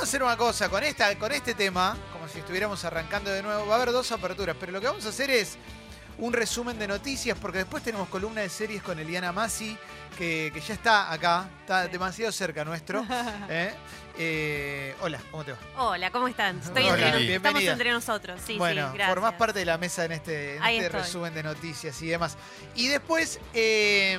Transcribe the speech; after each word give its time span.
vamos 0.00 0.08
a 0.08 0.16
hacer 0.16 0.22
una 0.22 0.36
cosa. 0.38 0.68
Con, 0.70 0.82
esta, 0.82 1.18
con 1.18 1.30
este 1.30 1.52
tema, 1.52 1.94
como 2.10 2.26
si 2.26 2.38
estuviéramos 2.38 2.82
arrancando 2.86 3.30
de 3.30 3.42
nuevo, 3.42 3.66
va 3.66 3.74
a 3.74 3.76
haber 3.76 3.92
dos 3.92 4.10
aperturas. 4.12 4.56
Pero 4.58 4.72
lo 4.72 4.80
que 4.80 4.86
vamos 4.86 5.04
a 5.04 5.10
hacer 5.10 5.28
es 5.30 5.58
un 6.16 6.32
resumen 6.32 6.78
de 6.78 6.88
noticias, 6.88 7.36
porque 7.38 7.58
después 7.58 7.82
tenemos 7.82 8.08
columna 8.08 8.40
de 8.40 8.48
series 8.48 8.82
con 8.82 8.98
Eliana 8.98 9.30
Masi, 9.30 9.76
que, 10.16 10.50
que 10.54 10.60
ya 10.62 10.72
está 10.72 11.12
acá, 11.12 11.50
está 11.60 11.86
demasiado 11.86 12.32
cerca 12.32 12.64
nuestro. 12.64 13.04
¿eh? 13.50 13.74
Eh, 14.16 14.94
hola, 15.02 15.20
¿cómo 15.30 15.44
te 15.44 15.52
va? 15.52 15.58
Hola, 15.76 16.10
¿cómo 16.10 16.28
están? 16.28 16.60
Estoy 16.60 16.82
Hola, 16.84 16.92
entre, 16.94 17.10
bienvenida. 17.10 17.36
estamos 17.36 17.62
entre 17.64 17.92
nosotros. 17.92 18.40
Sí, 18.42 18.56
bueno, 18.56 18.92
sí, 18.92 18.94
gracias. 18.94 19.08
formás 19.10 19.34
parte 19.34 19.58
de 19.58 19.66
la 19.66 19.76
mesa 19.76 20.06
en 20.06 20.12
este, 20.12 20.56
en 20.56 20.64
este 20.64 20.88
resumen 20.88 21.34
de 21.34 21.42
noticias 21.42 22.00
y 22.00 22.06
demás. 22.06 22.38
Y 22.74 22.88
después 22.88 23.38
eh, 23.52 24.18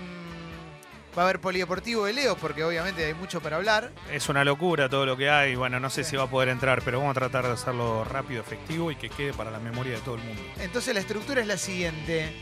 va 1.17 1.23
a 1.23 1.25
haber 1.25 1.41
polideportivo 1.41 2.05
de 2.05 2.13
Leo, 2.13 2.35
porque 2.37 2.63
obviamente 2.63 3.05
hay 3.05 3.13
mucho 3.13 3.41
para 3.41 3.57
hablar. 3.57 3.91
Es 4.11 4.29
una 4.29 4.43
locura 4.43 4.87
todo 4.89 5.05
lo 5.05 5.17
que 5.17 5.29
hay. 5.29 5.55
Bueno, 5.55 5.79
no 5.79 5.89
sé 5.89 6.03
si 6.03 6.15
va 6.15 6.23
a 6.23 6.29
poder 6.29 6.49
entrar, 6.49 6.81
pero 6.83 6.99
vamos 6.99 7.11
a 7.15 7.19
tratar 7.19 7.45
de 7.47 7.51
hacerlo 7.53 8.03
rápido, 8.03 8.41
efectivo 8.41 8.91
y 8.91 8.95
que 8.95 9.09
quede 9.09 9.33
para 9.33 9.51
la 9.51 9.59
memoria 9.59 9.93
de 9.95 9.99
todo 10.01 10.15
el 10.15 10.21
mundo. 10.23 10.41
Entonces 10.59 10.93
la 10.93 10.99
estructura 11.01 11.41
es 11.41 11.47
la 11.47 11.57
siguiente. 11.57 12.33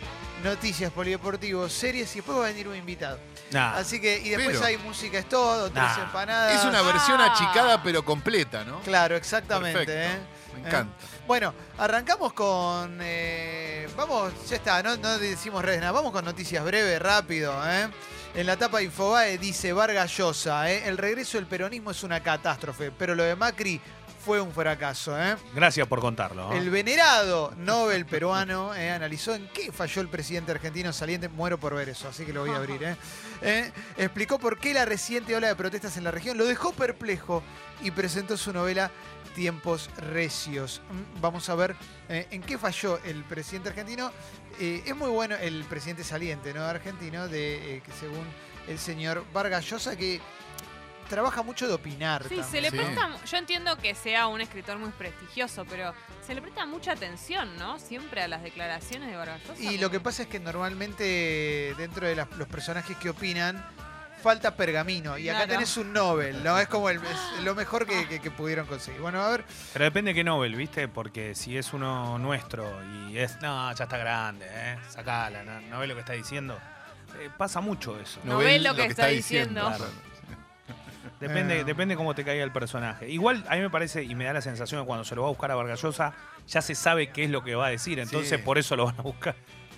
Noticias, 0.44 0.90
polideportivo, 0.94 1.68
series 1.68 2.14
y 2.14 2.20
después 2.20 2.38
va 2.38 2.46
a 2.46 2.48
venir 2.48 2.68
un 2.70 2.76
invitado. 2.76 3.20
Nah, 3.52 3.74
Así 3.74 4.00
que, 4.00 4.20
y 4.20 4.30
después 4.30 4.56
Pero- 4.56 4.66
hay 4.68 4.78
música 4.78 5.20
es 5.20 5.28
todo, 5.28 5.70
tres 5.70 5.84
Nah. 5.84 6.04
empanadas. 6.04 6.56
Es 6.60 6.64
una 6.66 6.82
versión 6.82 7.20
Ah. 7.20 7.34
achicada 7.34 7.84
pero 7.84 8.06
completa, 8.06 8.64
¿no? 8.64 8.80
Claro, 8.82 9.18
exactamente. 9.18 9.86
Perfecto. 9.86 10.18
¿eh? 10.18 10.20
Me 10.62 10.68
encanta. 10.68 10.94
Bueno, 11.28 11.54
arrancamos 11.78 12.32
con. 12.32 13.00
eh, 13.02 13.88
vamos, 13.98 14.32
ya 14.50 14.56
está, 14.56 14.82
no, 14.82 14.96
no 14.98 15.18
decimos 15.20 15.64
redes 15.66 15.80
nada. 15.82 15.92
Vamos 15.92 16.12
con 16.14 16.24
noticias 16.24 16.64
breves, 16.64 17.02
rápido. 17.02 17.54
¿eh? 17.70 17.90
En 18.36 18.46
la 18.46 18.58
tapa 18.58 18.82
Infobae 18.82 19.40
dice 19.40 19.74
Vargas 19.74 20.16
Llosa: 20.16 20.72
¿eh? 20.72 20.88
el 20.88 20.98
regreso 20.98 21.38
del 21.38 21.48
peronismo 21.48 21.92
es 21.92 22.04
una 22.04 22.22
catástrofe, 22.22 22.92
pero 22.92 23.16
lo 23.16 23.24
de 23.24 23.36
Macri 23.36 23.82
fue 24.30 24.40
un 24.40 24.52
fracaso. 24.52 25.20
¿eh? 25.20 25.36
gracias 25.56 25.88
por 25.88 26.02
contarlo. 26.02 26.54
El 26.54 26.70
venerado 26.70 27.52
Nobel 27.58 28.06
peruano 28.06 28.76
eh, 28.76 28.92
analizó 28.92 29.34
en 29.34 29.48
qué 29.48 29.72
falló 29.72 30.04
el 30.04 30.08
presidente 30.08 30.52
argentino 30.52 30.94
saliente. 30.94 31.30
Muero 31.30 31.60
por 31.60 31.74
ver 31.74 31.90
eso, 31.90 32.08
así 32.08 32.26
que 32.26 32.32
lo 32.32 32.42
voy 32.42 32.52
a 32.52 32.58
abrir. 32.58 32.84
¿eh? 32.84 32.96
Eh, 33.42 33.72
explicó 33.98 34.38
por 34.38 34.60
qué 34.60 34.72
la 34.72 34.86
reciente 34.86 35.36
ola 35.36 35.48
de 35.48 35.56
protestas 35.56 35.98
en 35.98 36.04
la 36.04 36.12
región 36.12 36.38
lo 36.38 36.46
dejó 36.46 36.74
perplejo 36.74 37.42
y 37.82 37.90
presentó 37.90 38.38
su 38.38 38.54
novela 38.54 38.92
Tiempos 39.34 39.90
Recios. 39.98 40.80
Mm, 40.92 41.22
Vamos 41.22 41.50
a 41.50 41.56
ver 41.56 41.76
en 42.08 42.44
qué 42.44 42.60
falló 42.60 43.00
el 43.06 43.24
presidente 43.24 43.70
argentino. 43.70 44.12
Es 44.60 44.96
muy 44.96 45.10
bueno 45.10 45.38
el 45.38 45.64
presidente 45.64 46.04
saliente 46.04 46.54
¿no? 46.54 46.62
argentino, 46.66 47.28
de, 47.28 47.82
que 47.84 47.92
según 48.00 48.28
el 48.68 48.78
señor 48.78 49.26
Vargas 49.34 49.68
Llosa, 49.68 49.96
que 49.96 50.22
trabaja 51.10 51.42
mucho 51.44 51.68
de 51.68 51.74
opinar. 51.74 52.24
Sí, 52.30 52.40
se 52.50 52.62
le 52.62 52.70
Sí. 52.70 52.78
presta. 52.78 53.10
Yo 53.26 53.38
entiendo 53.38 53.78
que 53.78 53.94
sea 53.96 54.28
un 54.28 54.40
escritor 54.40 54.78
muy 54.78 54.92
prestigioso, 54.92 55.66
pero 55.70 55.94
se 56.26 56.34
le 56.34 56.42
presta 56.42 56.66
mucha 56.66 56.94
atención, 56.94 57.58
¿no? 57.58 57.80
Siempre 57.80 58.22
a 58.22 58.28
las 58.30 58.42
declaraciones 58.44 59.10
de 59.10 59.18
Vargas 59.18 59.42
Y 59.60 59.78
lo 59.80 59.90
que 59.92 60.00
pasa 60.00 60.22
es 60.24 60.30
que 60.30 60.40
normalmente 60.40 61.74
dentro 61.78 62.08
de 62.08 62.16
las- 62.16 62.32
los 62.38 62.48
personajes 62.48 62.96
que 62.98 63.10
opinan 63.10 63.64
falta 64.22 64.54
pergamino 64.56 65.18
y 65.18 65.30
acá 65.30 65.40
Claro. 65.46 65.54
tenés 65.54 65.78
un 65.78 65.94
Nobel, 65.94 66.44
¿no? 66.44 66.60
Es 66.60 66.68
como 66.68 66.90
el- 66.90 66.98
es 66.98 67.44
lo 67.44 67.56
mejor 67.56 67.86
que, 67.88 68.06
que- 68.08 68.20
que 68.20 68.30
pudieron 68.32 68.68
conseguir. 68.68 69.00
Bueno, 69.00 69.22
a 69.22 69.30
ver, 69.30 69.46
Pero 69.74 69.86
depende 69.86 70.10
de 70.12 70.16
qué 70.16 70.24
Nobel, 70.26 70.56
¿viste? 70.56 70.90
Porque 70.90 71.36
si 71.36 71.58
es 71.58 71.72
uno 71.74 72.18
nuestro 72.20 72.70
y 73.08 73.18
es, 73.18 73.42
no, 73.42 73.74
ya 73.74 73.84
está 73.86 73.98
grande, 73.98 74.46
¿eh? 74.50 74.78
Sacala, 74.90 75.44
no, 75.44 75.62
no 75.62 75.80
ves 75.80 75.88
lo 75.88 75.96
que 75.96 76.02
está 76.02 76.14
diciendo. 76.14 76.60
Eh, 77.18 77.30
pasa 77.38 77.62
mucho 77.62 77.98
eso. 78.00 78.20
No 78.26 78.38
ve 78.40 78.60
lo 78.60 78.76
que 78.76 78.86
está 78.88 79.08
diciendo. 79.08 79.62
Claro. 79.68 79.86
Depende, 81.20 81.60
Eh. 81.60 81.64
depende 81.64 81.96
cómo 81.96 82.16
te 82.16 82.24
caiga 82.24 82.44
el 82.44 82.52
personaje. 82.52 83.10
Igual 83.10 83.44
a 83.50 83.56
mí 83.56 83.62
me 83.62 83.70
parece 83.70 84.04
y 84.04 84.16
me 84.16 84.26
da 84.26 84.34
la 84.34 84.42
sensación 84.42 84.82
que 84.82 84.88
cuando 84.88 85.04
se 85.04 85.16
lo 85.16 85.22
va 85.24 85.28
a 85.28 85.32
buscar 85.32 85.52
a 85.52 85.56
Vargallosa 85.56 86.14
ya 86.48 86.62
se 86.62 86.76
sabe 86.76 87.12
qué 87.12 87.26
es 87.26 87.30
lo 87.30 87.44
que 87.44 87.56
va 87.56 87.68
a 87.68 87.70
decir, 87.70 88.00
entonces 88.00 88.40
Sí. 88.40 88.46
por 88.46 88.58
eso 88.58 88.76
lo 88.76 88.86
van 88.86 88.96
a 89.00 89.02
buscar. 89.02 89.36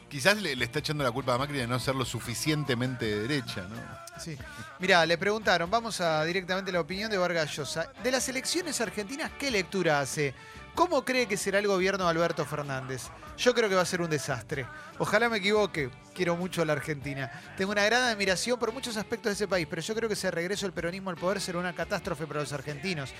Quizás 0.07 0.41
le, 0.41 0.55
le 0.57 0.65
está 0.65 0.79
echando 0.79 1.03
la 1.05 1.11
culpa 1.11 1.33
a 1.33 1.37
Macri 1.37 1.57
de 1.57 1.67
no 1.67 1.79
ser 1.79 1.95
lo 1.95 2.03
suficientemente 2.05 3.05
de 3.05 3.27
derecha, 3.27 3.61
¿no? 3.69 3.75
sí. 4.19 4.37
Mirá, 4.79 5.05
le 5.05 5.17
preguntaron, 5.17 5.69
vamos 5.71 6.01
a 6.01 6.23
directamente 6.25 6.71
la 6.71 6.81
opinión 6.81 7.09
de 7.09 7.17
Vargas 7.17 7.55
Llosa. 7.55 7.91
De 8.03 8.11
las 8.11 8.27
elecciones 8.29 8.79
argentinas, 8.81 9.31
¿qué 9.39 9.49
lectura 9.49 9.99
hace? 10.01 10.33
¿Cómo 10.75 11.03
cree 11.03 11.27
que 11.27 11.35
será 11.35 11.59
el 11.59 11.67
gobierno 11.67 12.05
de 12.05 12.11
Alberto 12.11 12.45
Fernández? 12.45 13.03
Yo 13.37 13.53
creo 13.53 13.67
que 13.67 13.75
va 13.75 13.81
a 13.81 13.85
ser 13.85 14.01
un 14.01 14.09
desastre. 14.09 14.65
Ojalá 14.99 15.27
me 15.27 15.37
equivoque. 15.37 15.89
Quiero 16.13 16.35
mucho 16.35 16.61
a 16.61 16.65
la 16.65 16.73
Argentina. 16.73 17.29
Tengo 17.57 17.71
una 17.71 17.83
gran 17.83 18.03
admiración 18.03 18.57
por 18.57 18.71
muchos 18.71 18.95
aspectos 18.97 19.31
de 19.31 19.33
ese 19.33 19.47
país, 19.47 19.67
pero 19.69 19.81
yo 19.81 19.93
creo 19.95 20.07
que 20.07 20.13
ese 20.13 20.31
regreso 20.31 20.65
del 20.65 20.73
peronismo 20.73 21.09
al 21.09 21.17
poder 21.17 21.41
será 21.41 21.59
una 21.59 21.73
catástrofe 21.73 22.25
para 22.25 22.39
los 22.39 22.53
argentinos. 22.53 23.11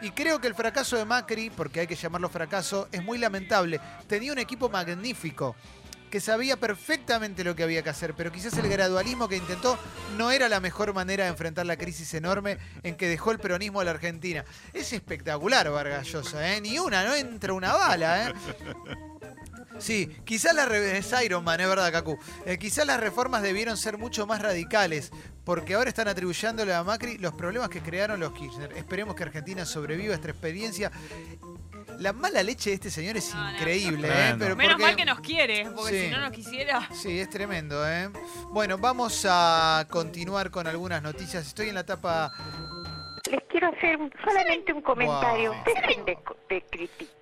Y 0.00 0.10
creo 0.12 0.40
que 0.40 0.48
el 0.48 0.54
fracaso 0.54 0.96
de 0.96 1.04
Macri, 1.04 1.50
porque 1.50 1.80
hay 1.80 1.86
que 1.86 1.94
llamarlo 1.94 2.28
fracaso, 2.28 2.88
es 2.90 3.02
muy 3.02 3.18
lamentable. 3.18 3.80
Tenía 4.06 4.32
un 4.32 4.38
equipo 4.38 4.68
magnífico 4.68 5.56
que 6.10 6.20
sabía 6.20 6.56
perfectamente 6.56 7.44
lo 7.44 7.56
que 7.56 7.62
había 7.62 7.82
que 7.82 7.90
hacer, 7.90 8.14
pero 8.14 8.30
quizás 8.30 8.56
el 8.58 8.68
gradualismo 8.68 9.28
que 9.28 9.36
intentó 9.36 9.78
no 10.16 10.30
era 10.30 10.48
la 10.48 10.60
mejor 10.60 10.94
manera 10.94 11.24
de 11.24 11.30
enfrentar 11.30 11.66
la 11.66 11.76
crisis 11.76 12.14
enorme 12.14 12.58
en 12.82 12.96
que 12.96 13.08
dejó 13.08 13.32
el 13.32 13.38
peronismo 13.38 13.80
a 13.80 13.84
la 13.84 13.90
Argentina. 13.90 14.44
Es 14.72 14.92
espectacular, 14.92 15.70
Vargas 15.70 16.06
Llosa, 16.06 16.54
¿eh? 16.54 16.60
Ni 16.60 16.78
una, 16.78 17.04
no 17.04 17.14
entra 17.14 17.52
una 17.52 17.72
bala, 17.72 18.28
¿eh? 18.28 18.32
Sí, 19.78 20.06
quizás 20.24 20.54
la 20.54 20.66
re- 20.66 20.98
es 20.98 21.12
Iron 21.24 21.42
Man, 21.44 21.60
es 21.60 21.68
verdad, 21.68 21.90
Kaku. 21.92 22.18
Eh, 22.46 22.58
quizás 22.58 22.86
las 22.86 23.00
reformas 23.00 23.42
debieron 23.42 23.76
ser 23.76 23.98
mucho 23.98 24.26
más 24.26 24.40
radicales, 24.40 25.10
porque 25.44 25.74
ahora 25.74 25.88
están 25.88 26.08
atribuyéndole 26.08 26.72
a 26.74 26.82
Macri 26.84 27.18
los 27.18 27.34
problemas 27.34 27.68
que 27.68 27.80
crearon 27.80 28.20
los 28.20 28.32
Kirchner. 28.32 28.72
Esperemos 28.76 29.14
que 29.16 29.24
Argentina 29.24 29.64
sobreviva 29.66 30.12
a 30.12 30.16
esta 30.16 30.28
experiencia. 30.30 30.90
La 31.98 32.12
mala 32.12 32.42
leche 32.42 32.70
de 32.70 32.74
este 32.74 32.90
señor 32.90 33.16
es 33.16 33.32
No, 33.34 33.44
no. 33.44 33.52
increíble, 33.56 34.08
¿eh? 34.08 34.34
Pero 34.38 34.56
Menos 34.56 34.72
porque- 34.74 34.82
mal 34.82 34.96
que 34.96 35.04
nos 35.04 35.20
quiere, 35.20 35.70
porque 35.76 35.92
Sí. 35.92 36.04
si 36.06 36.10
no 36.10 36.20
nos 36.20 36.30
quisiera. 36.32 36.88
Sí, 36.92 37.20
es 37.20 37.30
tremendo, 37.30 37.88
¿eh? 37.88 38.10
Bueno, 38.50 38.78
vamos 38.78 39.24
a 39.28 39.86
continuar 39.90 40.50
con 40.50 40.66
algunas 40.66 41.02
noticias. 41.02 41.46
Estoy 41.46 41.68
en 41.68 41.74
la 41.74 41.80
etapa. 41.82 42.32
Les 43.30 43.42
quiero 43.48 43.68
hacer 43.68 43.98
solamente 44.24 44.72
un 44.72 44.82
comentario. 44.82 45.52
Wow. 45.52 45.62
Dejen 45.64 46.04
de, 46.04 46.18
de 46.48 46.62
criticar 46.70 47.14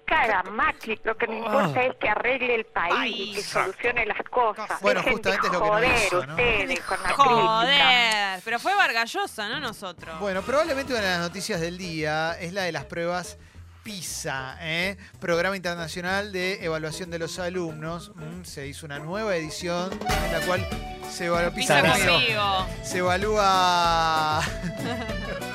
Macri. 0.51 1.01
Lo 1.05 1.17
que 1.17 1.27
me 1.27 1.39
importa 1.39 1.83
es 1.83 1.95
que 1.97 2.09
arregle 2.09 2.55
el 2.55 2.67
país 2.67 3.17
y 3.17 3.35
que 3.35 3.43
solucione 3.43 4.07
las 4.07 4.23
cosas. 4.31 4.81
Bueno, 4.81 5.01
Dejen 5.01 5.15
justamente 5.15 5.49
de 5.49 5.49
es 5.49 5.53
lo 5.53 5.61
que 5.61 5.67
no 5.67 5.73
joder 5.73 6.07
hizo, 6.07 6.27
¿no? 6.27 6.33
ustedes 6.33 6.81
con 6.81 7.03
la 7.03 7.09
crítica. 7.09 7.25
Joder, 7.25 8.41
pero 8.45 8.59
fue 8.59 8.75
Vargas 8.75 9.13
Llosa, 9.13 9.49
no 9.49 9.61
nosotros. 9.61 10.21
Bueno, 10.21 10.43
probablemente 10.43 10.93
una 10.93 11.03
de 11.03 11.09
las 11.09 11.21
noticias 11.21 11.61
del 11.61 11.79
día 11.79 12.37
es 12.41 12.53
la 12.53 12.63
de 12.63 12.73
las 12.73 12.85
pruebas 12.85 13.39
PISA, 13.83 14.57
¿eh? 14.61 14.97
Programa 15.19 15.57
Internacional 15.57 16.31
de 16.33 16.65
Evaluación 16.65 17.11
de 17.11 17.19
los 17.19 17.39
Alumnos. 17.39 18.13
Mm, 18.15 18.45
se 18.45 18.67
hizo 18.67 18.87
una 18.87 18.99
nueva 19.01 19.35
edición 19.35 19.91
en 19.93 20.33
la 20.33 20.41
cual 20.47 20.67
se 21.11 21.27
evalúa 21.27 21.51
Pisa 21.51 21.83
PISA. 21.83 22.67
Se 22.85 22.99
evalúa. 22.99 24.41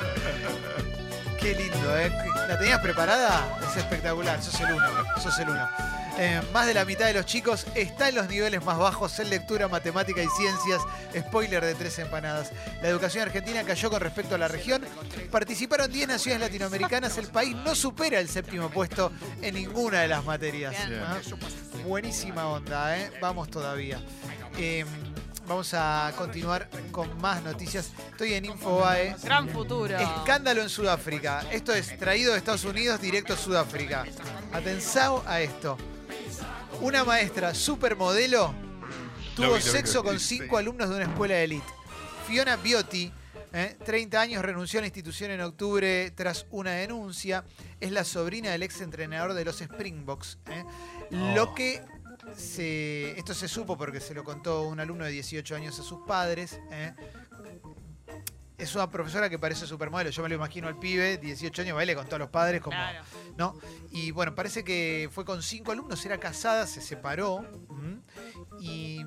Qué 1.40 1.56
lindo, 1.56 1.98
¿eh? 1.98 2.12
¿La 2.48 2.58
tenías 2.58 2.80
preparada? 2.80 3.60
Es 3.70 3.78
espectacular, 3.78 4.42
sos 4.42 4.60
el 4.60 4.74
uno, 4.74 4.88
sos 5.22 5.38
el 5.40 5.50
uno. 5.50 5.68
Eh, 6.20 6.42
más 6.52 6.66
de 6.66 6.74
la 6.74 6.84
mitad 6.84 7.06
de 7.06 7.14
los 7.14 7.28
chicos 7.28 7.68
está 7.76 8.10
en 8.10 8.16
los 8.16 8.28
niveles 8.28 8.64
más 8.66 8.80
bajos 8.80 9.20
en 9.20 9.30
lectura, 9.30 9.68
matemática 9.68 10.24
y 10.24 10.28
ciencias. 10.30 10.82
Spoiler 11.16 11.64
de 11.64 11.76
tres 11.76 12.00
empanadas. 12.00 12.52
La 12.82 12.88
educación 12.88 13.24
argentina 13.24 13.64
cayó 13.64 13.92
con 13.92 14.02
respecto 14.02 14.34
a 14.34 14.38
la 14.40 14.48
región. 14.48 14.84
Participaron 15.30 15.92
10 15.92 16.08
naciones 16.08 16.42
latinoamericanas. 16.42 17.18
El 17.20 17.28
país 17.28 17.56
no 17.56 17.76
supera 17.76 18.20
el 18.20 18.30
séptimo 18.30 18.70
puesto 18.70 19.12
en 19.42 19.54
ninguna 19.54 20.02
de 20.02 20.08
las 20.08 20.26
materias. 20.26 20.76
Buenísima 21.86 22.48
onda, 22.48 22.98
¿eh? 22.98 23.12
Vamos 23.22 23.52
todavía. 23.52 24.00
Eh, 24.58 24.86
vamos 25.48 25.74
a 25.74 26.12
continuar 26.18 26.70
con 26.92 27.20
más 27.22 27.42
noticias. 27.44 27.92
Estoy 28.12 28.34
en 28.34 28.46
Infobae. 28.46 29.16
Gran 29.24 29.50
futuro. 29.50 29.98
Escándalo 29.98 30.62
en 30.62 30.70
Sudáfrica. 30.70 31.46
Esto 31.52 31.74
es 31.74 31.98
traído 31.98 32.34
de 32.34 32.40
Estados 32.40 32.66
Unidos 32.66 33.00
directo 33.02 33.34
a 33.34 33.38
Sudáfrica. 33.38 34.06
Atención 34.54 35.22
a 35.26 35.42
esto. 35.42 35.78
Una 36.82 37.04
maestra 37.04 37.54
supermodelo 37.56 38.54
tuvo 39.36 39.60
sexo 39.60 40.04
con 40.04 40.20
cinco 40.20 40.58
alumnos 40.58 40.90
de 40.90 40.96
una 40.96 41.06
escuela 41.06 41.36
de 41.36 41.44
elite. 41.46 41.66
Fiona 42.28 42.58
Biotti, 42.58 43.12
eh, 43.54 43.78
30 43.86 44.20
años, 44.20 44.44
renunció 44.44 44.80
a 44.80 44.82
la 44.82 44.88
institución 44.88 45.32
en 45.32 45.42
octubre 45.42 46.12
tras 46.12 46.46
una 46.52 46.72
denuncia. 46.72 47.46
Es 47.80 47.92
la 47.92 48.04
sobrina 48.04 48.52
del 48.52 48.64
ex 48.64 48.82
entrenador 48.82 49.34
de 49.34 49.46
los 49.46 49.62
Springboks. 49.62 50.38
eh. 50.48 50.64
Lo 51.12 51.44
Oh. 51.44 51.54
que 51.56 51.82
se, 52.36 53.18
esto 53.18 53.34
se 53.34 53.48
supo 53.48 53.78
porque 53.78 54.00
se 54.00 54.14
lo 54.14 54.24
contó 54.24 54.64
un 54.64 54.80
alumno 54.80 55.06
de 55.06 55.12
18 55.12 55.56
años 55.56 55.80
a 55.80 55.84
sus 55.84 56.00
padres. 56.08 56.60
eh. 56.72 56.94
Es 58.58 58.74
una 58.74 58.90
profesora 58.90 59.30
que 59.30 59.38
parece 59.38 59.68
supermodelo. 59.68 60.10
Yo 60.10 60.24
me 60.24 60.30
lo 60.30 60.36
imagino 60.36 60.68
al 60.68 60.80
pibe, 60.80 61.18
18 61.20 61.62
años, 61.62 61.76
baile 61.76 61.94
con 61.96 62.08
todos 62.08 62.18
los 62.18 62.30
padres, 62.30 62.60
como, 62.60 62.76
Claro. 62.76 63.04
¿no? 63.38 63.56
Y 63.92 64.10
bueno, 64.10 64.34
parece 64.34 64.64
que 64.64 65.10
fue 65.12 65.24
con 65.26 65.44
cinco 65.44 65.72
alumnos, 65.74 66.04
era 66.08 66.20
casada, 66.20 66.66
se 66.66 66.82
separó. 66.82 67.46
¿m? 67.70 68.00
Y 68.60 69.06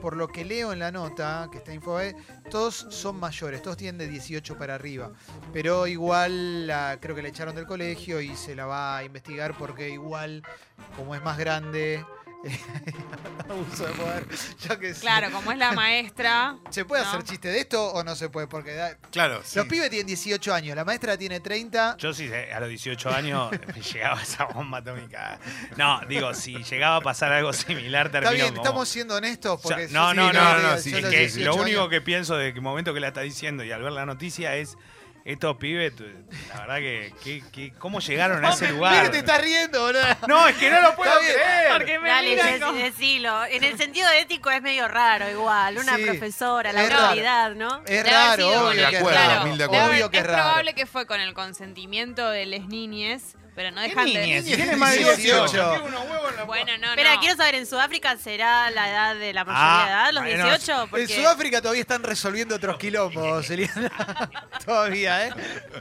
por 0.00 0.16
lo 0.16 0.28
que 0.28 0.44
leo 0.44 0.72
en 0.72 0.78
la 0.78 0.92
nota, 0.92 1.48
que 1.50 1.58
está 1.58 1.72
en 1.72 1.78
Infobae, 1.78 2.14
todos 2.52 2.86
son 2.90 3.16
mayores, 3.18 3.62
todos 3.62 3.76
tienen 3.76 3.98
de 3.98 4.06
18 4.06 4.56
para 4.56 4.76
arriba. 4.76 5.10
Pero 5.52 5.88
igual 5.88 6.68
la- 6.68 6.98
creo 7.00 7.16
que 7.16 7.22
la 7.22 7.28
echaron 7.30 7.56
del 7.56 7.66
colegio 7.66 8.20
y 8.20 8.36
se 8.36 8.54
la 8.54 8.66
va 8.66 8.98
a 8.98 9.02
investigar 9.04 9.58
porque 9.58 9.90
igual, 9.90 10.44
como 10.96 11.16
es 11.16 11.22
más 11.22 11.36
grande, 11.36 12.06
abuso 13.48 13.86
de 13.86 13.92
poder. 13.92 14.26
Yo 14.68 14.78
que 14.78 14.94
sé. 14.94 15.00
Claro, 15.00 15.30
como 15.32 15.52
es 15.52 15.58
la 15.58 15.72
maestra. 15.72 16.56
¿Se 16.70 16.84
puede 16.84 17.02
¿no? 17.02 17.08
hacer 17.08 17.22
chiste 17.24 17.48
de 17.48 17.60
esto 17.60 17.92
o 17.92 18.02
no 18.04 18.14
se 18.16 18.28
puede? 18.28 18.46
Porque 18.46 18.74
da- 18.74 18.96
Claro, 19.10 19.40
sí. 19.44 19.58
los 19.58 19.66
pibes 19.66 19.90
tienen 19.90 20.06
18 20.06 20.54
años, 20.54 20.76
la 20.76 20.84
maestra 20.84 21.16
tiene 21.16 21.40
30. 21.40 21.96
Yo 21.98 22.12
sí, 22.12 22.30
a 22.32 22.60
los 22.60 22.68
18 22.68 23.10
años 23.14 23.50
me 23.74 23.80
llegaba 23.82 24.22
esa 24.22 24.44
bomba 24.44 24.78
atómica. 24.78 25.38
No, 25.76 26.00
digo, 26.08 26.34
si 26.34 26.62
llegaba 26.64 26.96
a 26.96 27.00
pasar 27.00 27.32
algo 27.32 27.52
similar, 27.52 28.06
Está 28.06 28.30
bien, 28.30 28.48
como- 28.48 28.62
estamos 28.62 28.88
siendo 28.88 29.16
honestos. 29.16 29.60
O 29.62 29.68
sea, 29.68 29.76
Porque 29.76 29.92
no, 29.92 30.10
sí, 30.10 30.16
no, 30.16 30.28
sí, 30.30 30.34
no, 30.36 30.56
digo, 30.56 30.68
no, 30.68 30.78
sí, 30.78 30.94
a 30.94 30.96
Es 30.98 31.02
los 31.02 31.10
que 31.12 31.18
18 31.20 31.44
lo 31.50 31.56
único 31.62 31.80
años- 31.80 31.90
que 31.90 32.00
pienso 32.00 32.36
de 32.36 32.54
que 32.54 32.60
momento 32.60 32.94
que 32.94 33.00
la 33.00 33.08
está 33.08 33.20
diciendo 33.22 33.64
y 33.64 33.72
al 33.72 33.82
ver 33.82 33.92
la 33.92 34.06
noticia 34.06 34.56
es 34.56 34.76
estos 35.24 35.56
pibes, 35.56 35.96
tu- 35.96 36.04
la 36.50 36.60
verdad 36.60 36.76
que, 36.76 37.14
que- 37.24 37.42
que- 37.50 37.72
¿cómo 37.78 38.00
llegaron 38.00 38.44
a 38.44 38.50
ese 38.50 38.64
Mira 38.72 38.76
lugar? 38.76 39.04
que 39.04 39.08
te 39.10 39.18
estás 39.20 39.40
riendo, 39.40 39.80
boludo. 39.80 40.02
No, 40.28 40.46
es 40.48 40.56
que 40.56 40.70
no 40.70 40.82
lo 40.82 40.94
puedo 40.94 41.10
Está 41.12 41.22
bien. 41.24 41.34
creer. 41.34 41.63
Porque 41.78 41.98
me 41.98 42.08
Dale, 42.08 42.36
Jessy, 42.36 42.60
como- 42.60 42.72
decilo. 42.78 43.44
En 43.46 43.64
el 43.64 43.76
sentido 43.78 44.08
ético 44.18 44.50
es 44.50 44.62
medio 44.62 44.88
raro 44.88 45.30
igual. 45.30 45.78
Una 45.78 45.96
Sí, 45.96 46.04
profesora, 46.04 46.72
la 46.72 46.82
es 46.84 46.90
raro. 46.90 47.02
autoridad, 47.04 47.54
¿no? 47.54 47.78
Es 47.84 47.84
Debe 47.84 48.10
haber 48.10 48.12
raro, 48.12 48.36
sido 48.36 48.48
obvio 48.68 48.82
con 48.82 48.90
que 48.90 48.96
es 48.96 49.02
raro. 49.04 49.44
mil 49.44 49.58
de 49.58 49.64
Debe 49.64 49.64
acuerdo. 49.64 49.84
haber- 49.84 49.94
Obvio 49.96 50.10
que 50.10 50.16
es 50.18 50.22
es 50.24 50.30
raro. 50.30 50.42
probable 50.42 50.74
que 50.74 50.86
fue 50.86 51.06
con 51.06 51.20
el 51.20 51.34
consentimiento 51.34 52.28
de 52.30 52.46
las 52.46 52.66
niñes, 52.68 53.36
pero 53.54 53.70
no 53.70 53.80
dejan 53.80 54.04
de... 54.06 54.20
Niñez, 54.20 54.44
tiene 54.44 54.76
más 54.76 54.90
de 54.92 54.98
18. 54.98 55.22
18. 55.22 55.70
tiene 55.70 55.84
unos 55.86 56.00
huevos 56.08 56.30
en 56.30 56.36
la 56.36 56.42
Bueno, 56.44 56.72
no, 56.78 56.90
Espera, 56.90 57.14
no. 57.14 57.20
quiero 57.20 57.36
saber, 57.36 57.54
¿en 57.56 57.66
Sudáfrica 57.66 58.16
será 58.16 58.70
la 58.70 58.88
edad 58.90 59.14
de 59.16 59.32
la 59.32 59.44
mayoría 59.44 59.64
Ah, 59.74 59.84
de 59.84 59.90
edad, 59.92 60.12
los 60.12 60.24
bueno, 60.24 60.44
18? 60.56 60.86
Porque 60.90 61.02
En 61.04 61.08
Sudáfrica 61.08 61.60
todavía 61.62 61.80
están 61.82 62.02
resolviendo 62.02 62.56
otros 62.56 62.76
quilombos, 62.78 63.48
Eliana. 63.50 63.90
todavía, 64.64 65.26
¿eh? 65.26 65.30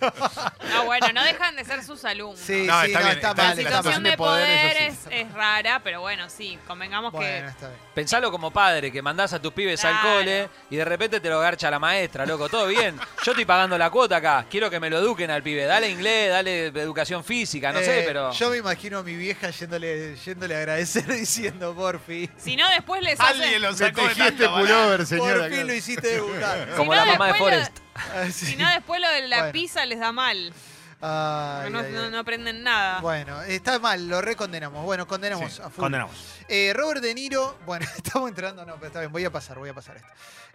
Ah, 0.02 0.82
bueno, 0.86 1.08
no 1.14 1.24
dejan 1.24 1.56
de 1.56 1.66
ser 1.66 1.84
sus 1.84 2.04
alumnos. 2.06 2.40
Sí, 2.40 2.66
No, 2.68 2.82
sí, 2.82 2.88
está 2.88 3.00
no, 3.00 3.06
bien, 3.06 3.18
está 3.18 3.30
está- 3.32 3.44
La 3.44 3.48
mal. 3.50 3.56
la 3.56 3.62
está 3.62 3.78
situación 3.78 4.04
mal. 4.04 4.12
de 4.12 4.18
poder, 4.18 4.48
poder 4.74 4.78
es, 4.84 4.98
es 5.10 5.32
rara, 5.34 5.82
pero 5.84 6.02
bueno, 6.02 6.30
sí, 6.30 6.58
convengamos 6.68 7.12
Bueno, 7.12 7.46
que... 7.46 7.52
está 7.52 7.68
bien. 7.70 7.80
Pensalo 7.94 8.32
como 8.32 8.52
padre, 8.52 8.92
que 8.92 9.02
mandás 9.02 9.34
a 9.34 9.42
tus 9.42 9.54
pibes 9.54 9.84
al 9.86 10.02
cole 10.02 10.50
y 10.70 10.76
de 10.76 10.86
repente 10.86 11.20
te 11.20 11.30
lo 11.30 11.40
garcha 11.40 11.70
la 11.70 11.80
maestra, 11.80 12.26
loco. 12.26 12.50
Todo 12.50 12.68
bien. 12.68 12.98
Yo 13.24 13.32
estoy 13.32 13.46
pagando 13.46 13.78
la 13.78 13.90
cuota 13.90 14.18
acá. 14.18 14.46
Quiero 14.50 14.70
que 14.70 14.80
me 14.80 14.90
lo 14.90 14.98
eduquen 14.98 15.30
al 15.32 15.44
pibe. 15.44 15.66
Dale 15.66 15.90
inglés, 15.90 16.30
dale 16.32 16.68
educación 16.68 17.24
física, 17.24 17.63
no 17.72 17.80
sé, 17.80 18.00
Eh, 18.02 18.04
pero. 18.06 18.32
Yo 18.34 18.50
me 18.50 18.58
imagino 18.58 18.98
a 19.00 19.04
mi 19.04 19.16
vieja 19.16 19.50
yéndole, 19.52 20.16
yéndole 20.18 20.56
a 20.56 20.58
agradecer 20.58 21.06
diciendo, 21.14 21.74
porfi. 21.76 22.30
Si 22.38 22.56
no, 22.56 22.68
después 22.72 23.02
les 23.04 23.20
hacen... 23.20 23.42
Alguien 23.44 23.62
lo 23.62 23.72
Me 23.72 23.78
sacó 23.78 24.02
de 24.02 24.08
tejí 24.16 24.22
este 24.28 24.44
tanta 24.44 24.60
pullover, 24.60 25.06
señora. 25.06 25.40
Por 25.48 25.50
fin 25.52 25.68
lo 25.68 25.74
hiciste 25.74 26.08
debutar. 26.08 26.70
Como 26.76 26.92
si 26.92 26.98
la 26.98 27.06
no, 27.06 27.12
mamá 27.14 27.26
de 27.28 27.32
después 27.34 27.54
lo- 27.54 27.60
Forrest. 27.64 27.80
Ah, 27.96 28.26
sí. 28.32 28.46
Si 28.48 28.56
no, 28.58 28.70
después 28.72 29.00
lo 29.00 29.10
de 29.10 29.28
la 29.28 29.38
Bueno. 29.38 29.52
pizza 29.54 29.86
les 29.86 30.00
da 30.00 30.12
mal. 30.12 30.52
Ay, 31.06 31.70
no, 31.70 31.80
ay, 31.80 31.92
no- 31.92 32.04
ay. 32.04 32.10
no 32.12 32.20
aprenden 32.20 32.64
nada. 32.64 33.02
Bueno, 33.02 33.42
está 33.44 33.78
mal, 33.80 34.08
lo 34.08 34.22
recondenamos. 34.22 34.84
Bueno, 34.86 35.06
condenamos 35.06 35.52
Sí, 35.54 35.62
a 35.62 35.70
full. 35.70 35.82
condenamos. 35.82 36.16
Eh, 36.48 36.74
Robert 36.76 37.02
De 37.02 37.14
Niro, 37.14 37.58
bueno, 37.66 37.86
estamos 37.98 38.30
entrando, 38.30 38.66
no, 38.66 38.76
pero 38.76 38.88
está 38.88 39.00
bien, 39.00 39.12
voy 39.12 39.26
a 39.26 39.32
pasar, 39.32 39.58
voy 39.60 39.70
a 39.70 39.74
pasar 39.74 39.98
esto. 39.98 40.08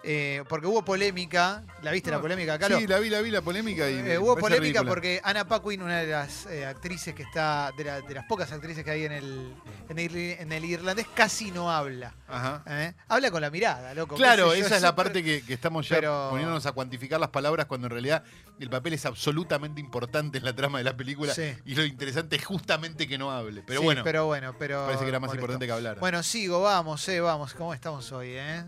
Eh, 0.04 0.44
porque 0.48 0.68
hubo 0.68 0.84
polémica, 0.84 1.64
¿la 1.82 1.90
viste 1.90 2.08
la 2.12 2.20
polémica, 2.20 2.56
Calo? 2.56 2.78
Sí, 2.78 2.86
la 2.86 3.00
vi, 3.00 3.10
la 3.10 3.20
vi, 3.20 3.32
la 3.32 3.42
polémica. 3.42 3.90
Y 3.90 3.94
Eh, 3.98 4.16
hubo 4.18 4.36
polémica 4.36 4.62
ridícula. 4.80 4.88
porque 4.88 5.20
Ana 5.24 5.48
Paquin, 5.48 5.82
una 5.82 5.98
de 5.98 6.06
las 6.06 6.46
actrices 6.46 7.16
que 7.16 7.24
está, 7.24 7.72
de, 7.76 7.82
la- 7.82 8.00
de 8.00 8.14
las 8.14 8.24
pocas 8.26 8.52
actrices 8.52 8.84
que 8.84 8.92
hay 8.92 9.04
en 9.06 9.12
el, 9.12 9.54
en 9.88 9.98
el, 9.98 10.16
en 10.16 10.52
el 10.52 10.64
irlandés, 10.64 11.06
casi 11.14 11.50
no 11.50 11.72
habla. 11.72 12.14
Ajá. 12.28 12.62
Habla 13.08 13.30
con 13.32 13.40
la 13.40 13.50
mirada, 13.50 13.92
loco. 13.94 14.14
Claro, 14.14 14.54
yo, 14.54 14.64
esa 14.64 14.76
es 14.76 14.82
la 14.82 14.94
parte 14.94 15.24
que, 15.24 15.42
que 15.44 15.54
estamos 15.54 15.88
ya 15.88 15.96
pero- 15.96 16.28
poniéndonos 16.30 16.64
a 16.66 16.72
cuantificar 16.72 17.18
las 17.18 17.30
palabras 17.30 17.66
cuando 17.66 17.88
en 17.88 17.90
realidad 17.90 18.22
el 18.60 18.70
papel 18.70 18.92
es 18.92 19.04
absolutamente 19.04 19.80
importante 19.80 20.38
en 20.38 20.44
la 20.44 20.54
trama 20.54 20.78
de 20.78 20.84
la 20.84 20.96
película 20.96 21.34
Sí. 21.34 21.54
y 21.64 21.74
lo 21.74 21.84
interesante 21.84 22.36
es 22.36 22.44
justamente 22.44 23.08
que 23.08 23.18
no 23.18 23.32
hable. 23.32 23.62
Pero 23.66 23.80
Sí, 23.80 23.84
bueno, 23.84 24.02
pero 24.04 24.26
bueno, 24.26 24.54
pero 24.58 24.84
parece 24.86 25.02
que 25.04 25.08
era 25.10 25.18
más 25.20 25.34
importante 25.34 25.66
que 25.66 25.72
hablar. 25.78 25.98
Bueno, 25.98 26.22
sigo, 26.22 26.60
vamos, 26.60 27.08
eh, 27.08 27.20
vamos. 27.20 27.54
¿Cómo 27.54 27.72
estamos 27.72 28.10
hoy, 28.12 28.30
eh? 28.32 28.64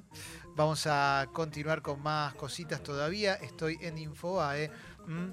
Vamos 0.57 0.87
a 0.87 1.27
continuar 1.33 1.83
con 1.83 2.03
más 2.03 2.35
cositas 2.35 2.83
todavía. 2.83 3.35
Estoy 3.35 3.79
en 3.83 3.99
Infobae. 3.99 4.71
Mm. 5.07 5.31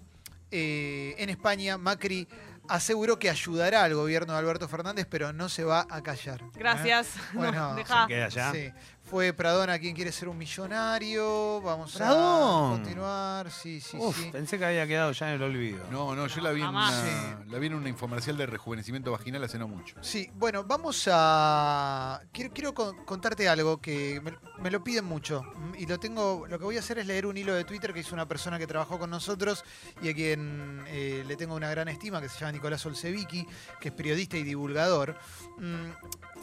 Eh, 0.51 1.15
en 1.17 1.29
España, 1.29 1.77
Macri 1.77 2.27
aseguró 2.69 3.19
que 3.19 3.29
ayudará 3.29 3.83
al 3.83 3.93
gobierno 3.93 4.33
de 4.33 4.39
Alberto 4.39 4.67
Fernández, 4.67 5.07
pero 5.09 5.33
no 5.33 5.49
se 5.49 5.63
va 5.63 5.85
a 5.89 6.01
callar. 6.01 6.41
¿eh? 6.41 6.45
Gracias. 6.55 7.09
Bueno, 7.33 7.69
No, 7.69 7.75
dejá. 7.75 8.03
Se 8.03 8.07
queda 8.07 8.25
allá. 8.25 8.51
Sí. 8.51 8.73
Fue 9.09 9.31
Pradona 9.31 9.79
quien 9.79 9.95
quiere 9.95 10.11
ser 10.11 10.27
un 10.27 10.37
millonario. 10.37 11.61
Vamos 11.61 11.93
Pradón. 11.95 12.73
a 12.73 12.75
continuar. 12.75 13.49
Sí, 13.51 13.79
sí, 13.79 13.95
Uf, 13.97 14.17
sí. 14.21 14.29
pensé 14.33 14.57
que 14.59 14.65
había 14.65 14.85
quedado 14.85 15.13
ya 15.13 15.29
en 15.29 15.35
el 15.35 15.43
olvido. 15.43 15.79
No, 15.89 16.13
no, 16.13 16.27
yo 16.27 16.41
la 16.41 16.51
vi, 16.51 16.61
en 16.61 16.67
una, 16.67 17.39
la 17.47 17.57
vi 17.57 17.67
en 17.67 17.75
un 17.75 17.87
infomercial 17.87 18.35
de 18.35 18.45
rejuvenecimiento 18.47 19.11
vaginal 19.11 19.43
hace 19.45 19.57
no 19.57 19.67
mucho. 19.69 19.95
Sí, 20.01 20.29
bueno, 20.35 20.65
vamos 20.65 21.07
a. 21.09 22.19
Quiero, 22.33 22.53
quiero 22.53 22.73
con- 22.73 23.05
contarte 23.05 23.47
algo 23.47 23.79
que 23.79 24.19
me, 24.21 24.33
me 24.61 24.69
lo 24.71 24.83
piden 24.83 25.05
mucho. 25.05 25.41
mm, 25.55 25.75
Y 25.77 25.85
lo 25.85 25.97
tengo. 25.99 26.45
Lo 26.45 26.59
que 26.59 26.65
voy 26.65 26.75
a 26.75 26.79
hacer 26.79 26.99
es 26.99 27.05
leer 27.07 27.25
un 27.27 27.37
hilo 27.37 27.55
de 27.55 27.63
Twitter 27.63 27.93
que 27.93 28.01
hizo 28.01 28.13
una 28.13 28.27
persona 28.27 28.59
que 28.59 28.67
trabajó 28.67 28.99
con 28.99 29.09
nosotros 29.09 29.63
y 30.01 30.09
a 30.09 30.13
quien 30.13 30.83
eh, 30.87 31.23
le 31.25 31.37
tengo 31.37 31.55
una 31.55 31.69
gran 31.69 31.87
estima, 31.87 32.19
que 32.19 32.27
se 32.27 32.39
llama 32.39 32.51
Nicolás 32.51 32.85
Olsevicki, 32.85 33.47
que 33.79 33.87
es 33.87 33.93
periodista 33.93 34.35
y 34.35 34.43
divulgador. 34.43 35.15
Mm, 35.59 35.91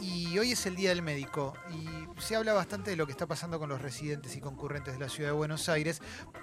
Y 0.00 0.38
hoy 0.38 0.52
es 0.52 0.64
el 0.67 0.75
Día 0.76 0.88
del 0.90 1.02
Médico. 1.02 1.52
Y 1.70 1.87
se 2.22 2.34
habla 2.37 2.54
bastante 2.55 2.91
de 2.91 2.97
lo 2.97 3.06
que 3.06 3.12
está 3.12 3.27
pasando 3.27 3.59
con 3.59 3.69
los 3.69 3.81
residentes 3.83 4.37
y 4.37 4.41
concurrentes 4.41 4.95
de 4.95 5.01
la 5.01 5.09
ciudad 5.09 5.31
de 5.31 5.37
Buenos 5.37 5.69
Aires. 5.69 6.01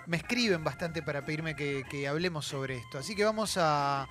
Me 0.08 0.18
escriben 0.18 0.64
bastante 0.64 1.02
para 1.02 1.26
pedirme 1.26 1.56
que, 1.56 2.08
hablemos 2.08 2.46
sobre 2.46 2.78
esto. 2.78 2.98
Así 2.98 3.16
que 3.16 3.24
vamos 3.24 3.58
a, 3.58 4.08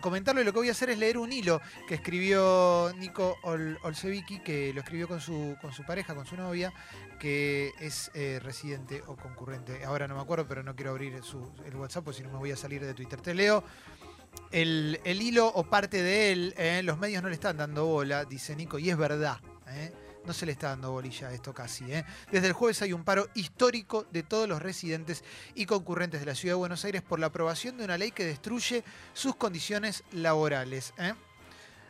comentarlo 0.00 0.40
y 0.40 0.44
lo 0.44 0.52
que 0.52 0.58
voy 0.60 0.68
a 0.68 0.72
hacer 0.72 0.90
es 0.90 0.98
leer 0.98 1.18
un 1.18 1.32
hilo 1.32 1.60
que 1.88 1.94
escribió 1.96 2.92
Nico 2.96 3.36
Ol- 3.42 3.78
Olsevicki, 3.82 4.40
que 4.40 4.72
lo 4.72 4.80
escribió 4.80 5.08
con 5.08 5.20
su, 5.20 5.56
pareja, 5.86 6.14
con 6.14 6.26
su 6.26 6.36
novia, 6.36 6.72
que 7.18 7.72
es 7.80 8.10
eh, 8.14 8.38
residente 8.42 9.02
o 9.06 9.16
concurrente. 9.16 9.84
Ahora 9.84 10.06
no 10.06 10.14
me 10.14 10.20
acuerdo, 10.22 10.46
pero 10.46 10.62
no 10.62 10.74
quiero 10.76 10.92
abrir 10.92 11.20
el 11.64 11.76
WhatsApp, 11.76 12.04
porque 12.04 12.18
si 12.18 12.22
no 12.24 12.30
me 12.30 12.38
voy 12.38 12.52
a 12.52 12.56
salir 12.56 12.84
de 12.84 12.94
Twitter. 12.94 13.20
Te 13.20 13.34
leo. 13.34 13.64
El, 14.52 15.00
el 15.04 15.20
hilo 15.22 15.48
o 15.48 15.64
parte 15.64 16.02
de 16.02 16.32
él, 16.32 16.54
eh, 16.56 16.82
los 16.84 16.98
medios 16.98 17.20
no 17.22 17.28
le 17.28 17.34
están 17.34 17.56
dando 17.56 17.86
bola, 17.86 18.24
dice 18.24 18.54
Nico, 18.54 18.78
y 18.78 18.88
es 18.90 18.96
verdad. 18.96 19.38
eh. 19.68 19.92
No 20.24 20.32
se 20.34 20.46
le 20.46 20.52
está 20.52 20.68
dando 20.68 20.92
bolilla 20.92 21.28
a 21.28 21.32
esto 21.32 21.52
casi. 21.54 21.92
eh. 21.92 22.04
Desde 22.30 22.48
el 22.48 22.52
jueves 22.52 22.82
hay 22.82 22.92
un 22.92 23.04
paro 23.04 23.28
histórico 23.34 24.06
de 24.12 24.22
todos 24.22 24.48
los 24.48 24.60
residentes 24.62 25.24
y 25.54 25.66
concurrentes 25.66 26.20
de 26.20 26.26
la 26.26 26.34
Ciudad 26.34 26.54
de 26.54 26.58
Buenos 26.58 26.84
Aires 26.84 27.02
por 27.02 27.18
la 27.18 27.26
aprobación 27.26 27.78
de 27.78 27.84
una 27.84 27.96
ley 27.98 28.10
que 28.10 28.24
destruye 28.24 28.84
sus 29.14 29.34
condiciones 29.36 30.04
laborales. 30.12 30.92
¿eh? 30.98 31.14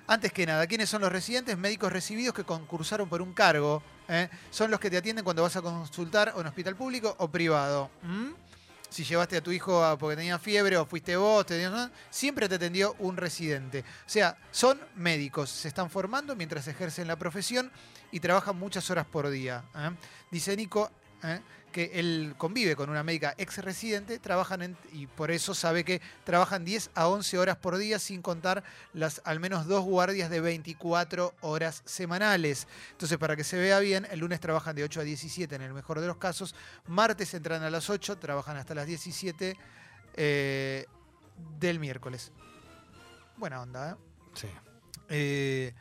Antes 0.06 0.32
que 0.32 0.46
nada, 0.46 0.66
¿quiénes 0.66 0.88
son 0.88 1.02
los 1.02 1.12
residentes? 1.12 1.56
Médicos 1.58 1.92
recibidos 1.92 2.34
que 2.34 2.44
concursaron 2.44 3.08
por 3.08 3.20
un 3.20 3.32
cargo. 3.32 3.82
¿eh? 4.08 4.28
Son 4.50 4.70
los 4.70 4.80
que 4.80 4.90
te 4.90 4.96
atienden 4.96 5.24
cuando 5.24 5.42
vas 5.42 5.56
a 5.56 5.62
consultar 5.62 6.32
un 6.36 6.46
hospital 6.46 6.76
público 6.76 7.14
o 7.18 7.28
privado. 7.28 7.90
Si 8.90 9.04
llevaste 9.04 9.36
a 9.36 9.40
tu 9.40 9.52
hijo 9.52 9.96
porque 9.98 10.16
tenía 10.16 10.38
fiebre 10.38 10.76
o 10.76 10.84
fuiste 10.84 11.16
vos, 11.16 11.46
te 11.46 11.70
siempre 12.10 12.48
te 12.48 12.56
atendió 12.56 12.96
un 12.98 13.16
residente. 13.16 13.80
O 13.80 14.08
sea, 14.08 14.36
son 14.50 14.80
médicos, 14.96 15.48
se 15.48 15.68
están 15.68 15.88
formando 15.88 16.34
mientras 16.36 16.66
ejercen 16.68 17.06
la 17.06 17.16
profesión 17.16 17.70
y 18.10 18.20
trabajan 18.20 18.58
muchas 18.58 18.90
horas 18.90 19.06
por 19.06 19.30
día. 19.30 19.64
¿eh? 19.76 19.90
Dice 20.30 20.56
Nico 20.56 20.90
¿eh? 21.22 21.40
que 21.72 21.92
él 21.94 22.34
convive 22.36 22.74
con 22.74 22.90
una 22.90 23.04
médica 23.04 23.32
ex 23.38 23.58
residente, 23.58 24.18
trabajan 24.18 24.62
en- 24.62 24.76
y 24.92 25.06
por 25.06 25.30
eso 25.30 25.54
sabe 25.54 25.84
que 25.84 26.00
trabajan 26.24 26.64
10 26.64 26.90
a 26.96 27.06
11 27.06 27.38
horas 27.38 27.58
por 27.58 27.76
día 27.78 28.00
sin 28.00 28.22
contar 28.22 28.64
las 28.92 29.22
al 29.24 29.38
menos 29.38 29.66
dos 29.68 29.84
guardias 29.84 30.30
de 30.30 30.40
24 30.40 31.32
horas 31.42 31.82
semanales. 31.84 32.66
Entonces, 32.90 33.18
para 33.18 33.36
que 33.36 33.44
se 33.44 33.56
vea 33.56 33.78
bien, 33.78 34.04
el 34.10 34.18
lunes 34.18 34.40
trabajan 34.40 34.74
de 34.74 34.82
8 34.82 34.98
a 35.00 35.04
17 35.04 35.54
en 35.54 35.62
el 35.62 35.72
mejor 35.72 36.00
de 36.00 36.08
los 36.08 36.16
casos, 36.16 36.56
martes 36.88 37.34
entran 37.34 37.62
a 37.62 37.70
las 37.70 37.88
8, 37.88 38.18
trabajan 38.18 38.56
hasta 38.56 38.74
las 38.74 38.88
17 38.88 39.56
eh, 40.14 40.86
del 41.60 41.78
miércoles. 41.78 42.32
Buena 43.36 43.62
onda, 43.62 43.92
¿eh? 43.92 43.94
Sí. 44.34 44.48
Eh, 45.08 45.72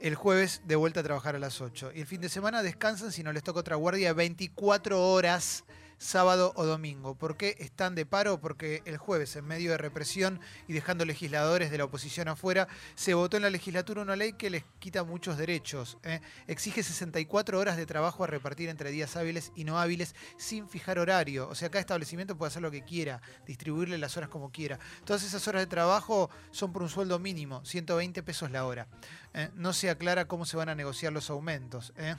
el 0.00 0.14
jueves 0.14 0.62
de 0.64 0.76
vuelta 0.76 1.00
a 1.00 1.02
trabajar 1.02 1.36
a 1.36 1.38
las 1.38 1.60
8. 1.60 1.92
Y 1.94 2.00
el 2.00 2.06
fin 2.06 2.20
de 2.20 2.28
semana 2.28 2.62
descansan 2.62 3.12
si 3.12 3.22
no 3.22 3.32
les 3.32 3.42
toca 3.42 3.60
otra 3.60 3.76
guardia 3.76 4.08
de 4.08 4.14
24 4.14 5.12
horas 5.12 5.64
sábado 6.00 6.52
o 6.56 6.64
domingo. 6.64 7.14
¿Por 7.14 7.36
qué 7.36 7.56
están 7.60 7.94
de 7.94 8.06
paro? 8.06 8.40
Porque 8.40 8.82
el 8.86 8.96
jueves, 8.96 9.36
en 9.36 9.44
medio 9.44 9.70
de 9.70 9.76
represión 9.76 10.40
y 10.66 10.72
dejando 10.72 11.04
legisladores 11.04 11.70
de 11.70 11.76
la 11.78 11.84
oposición 11.84 12.28
afuera, 12.28 12.68
se 12.94 13.12
votó 13.12 13.36
en 13.36 13.42
la 13.42 13.50
legislatura 13.50 14.00
una 14.00 14.16
ley 14.16 14.32
que 14.32 14.48
les 14.48 14.64
quita 14.78 15.04
muchos 15.04 15.36
derechos. 15.36 15.98
¿eh? 16.02 16.20
Exige 16.46 16.82
64 16.82 17.58
horas 17.58 17.76
de 17.76 17.84
trabajo 17.84 18.24
a 18.24 18.26
repartir 18.26 18.70
entre 18.70 18.90
días 18.90 19.14
hábiles 19.16 19.52
y 19.54 19.64
no 19.64 19.78
hábiles 19.78 20.14
sin 20.38 20.68
fijar 20.68 20.98
horario. 20.98 21.48
O 21.50 21.54
sea, 21.54 21.68
cada 21.68 21.80
establecimiento 21.80 22.36
puede 22.36 22.48
hacer 22.48 22.62
lo 22.62 22.70
que 22.70 22.82
quiera, 22.82 23.20
distribuirle 23.46 23.98
las 23.98 24.16
horas 24.16 24.30
como 24.30 24.50
quiera. 24.50 24.78
Todas 25.04 25.22
esas 25.22 25.46
horas 25.48 25.60
de 25.60 25.66
trabajo 25.66 26.30
son 26.50 26.72
por 26.72 26.82
un 26.82 26.88
sueldo 26.88 27.18
mínimo, 27.18 27.62
120 27.66 28.22
pesos 28.22 28.50
la 28.50 28.64
hora. 28.64 28.88
¿eh? 29.34 29.50
No 29.54 29.74
se 29.74 29.90
aclara 29.90 30.24
cómo 30.24 30.46
se 30.46 30.56
van 30.56 30.70
a 30.70 30.74
negociar 30.74 31.12
los 31.12 31.28
aumentos. 31.28 31.92
¿eh? 31.98 32.16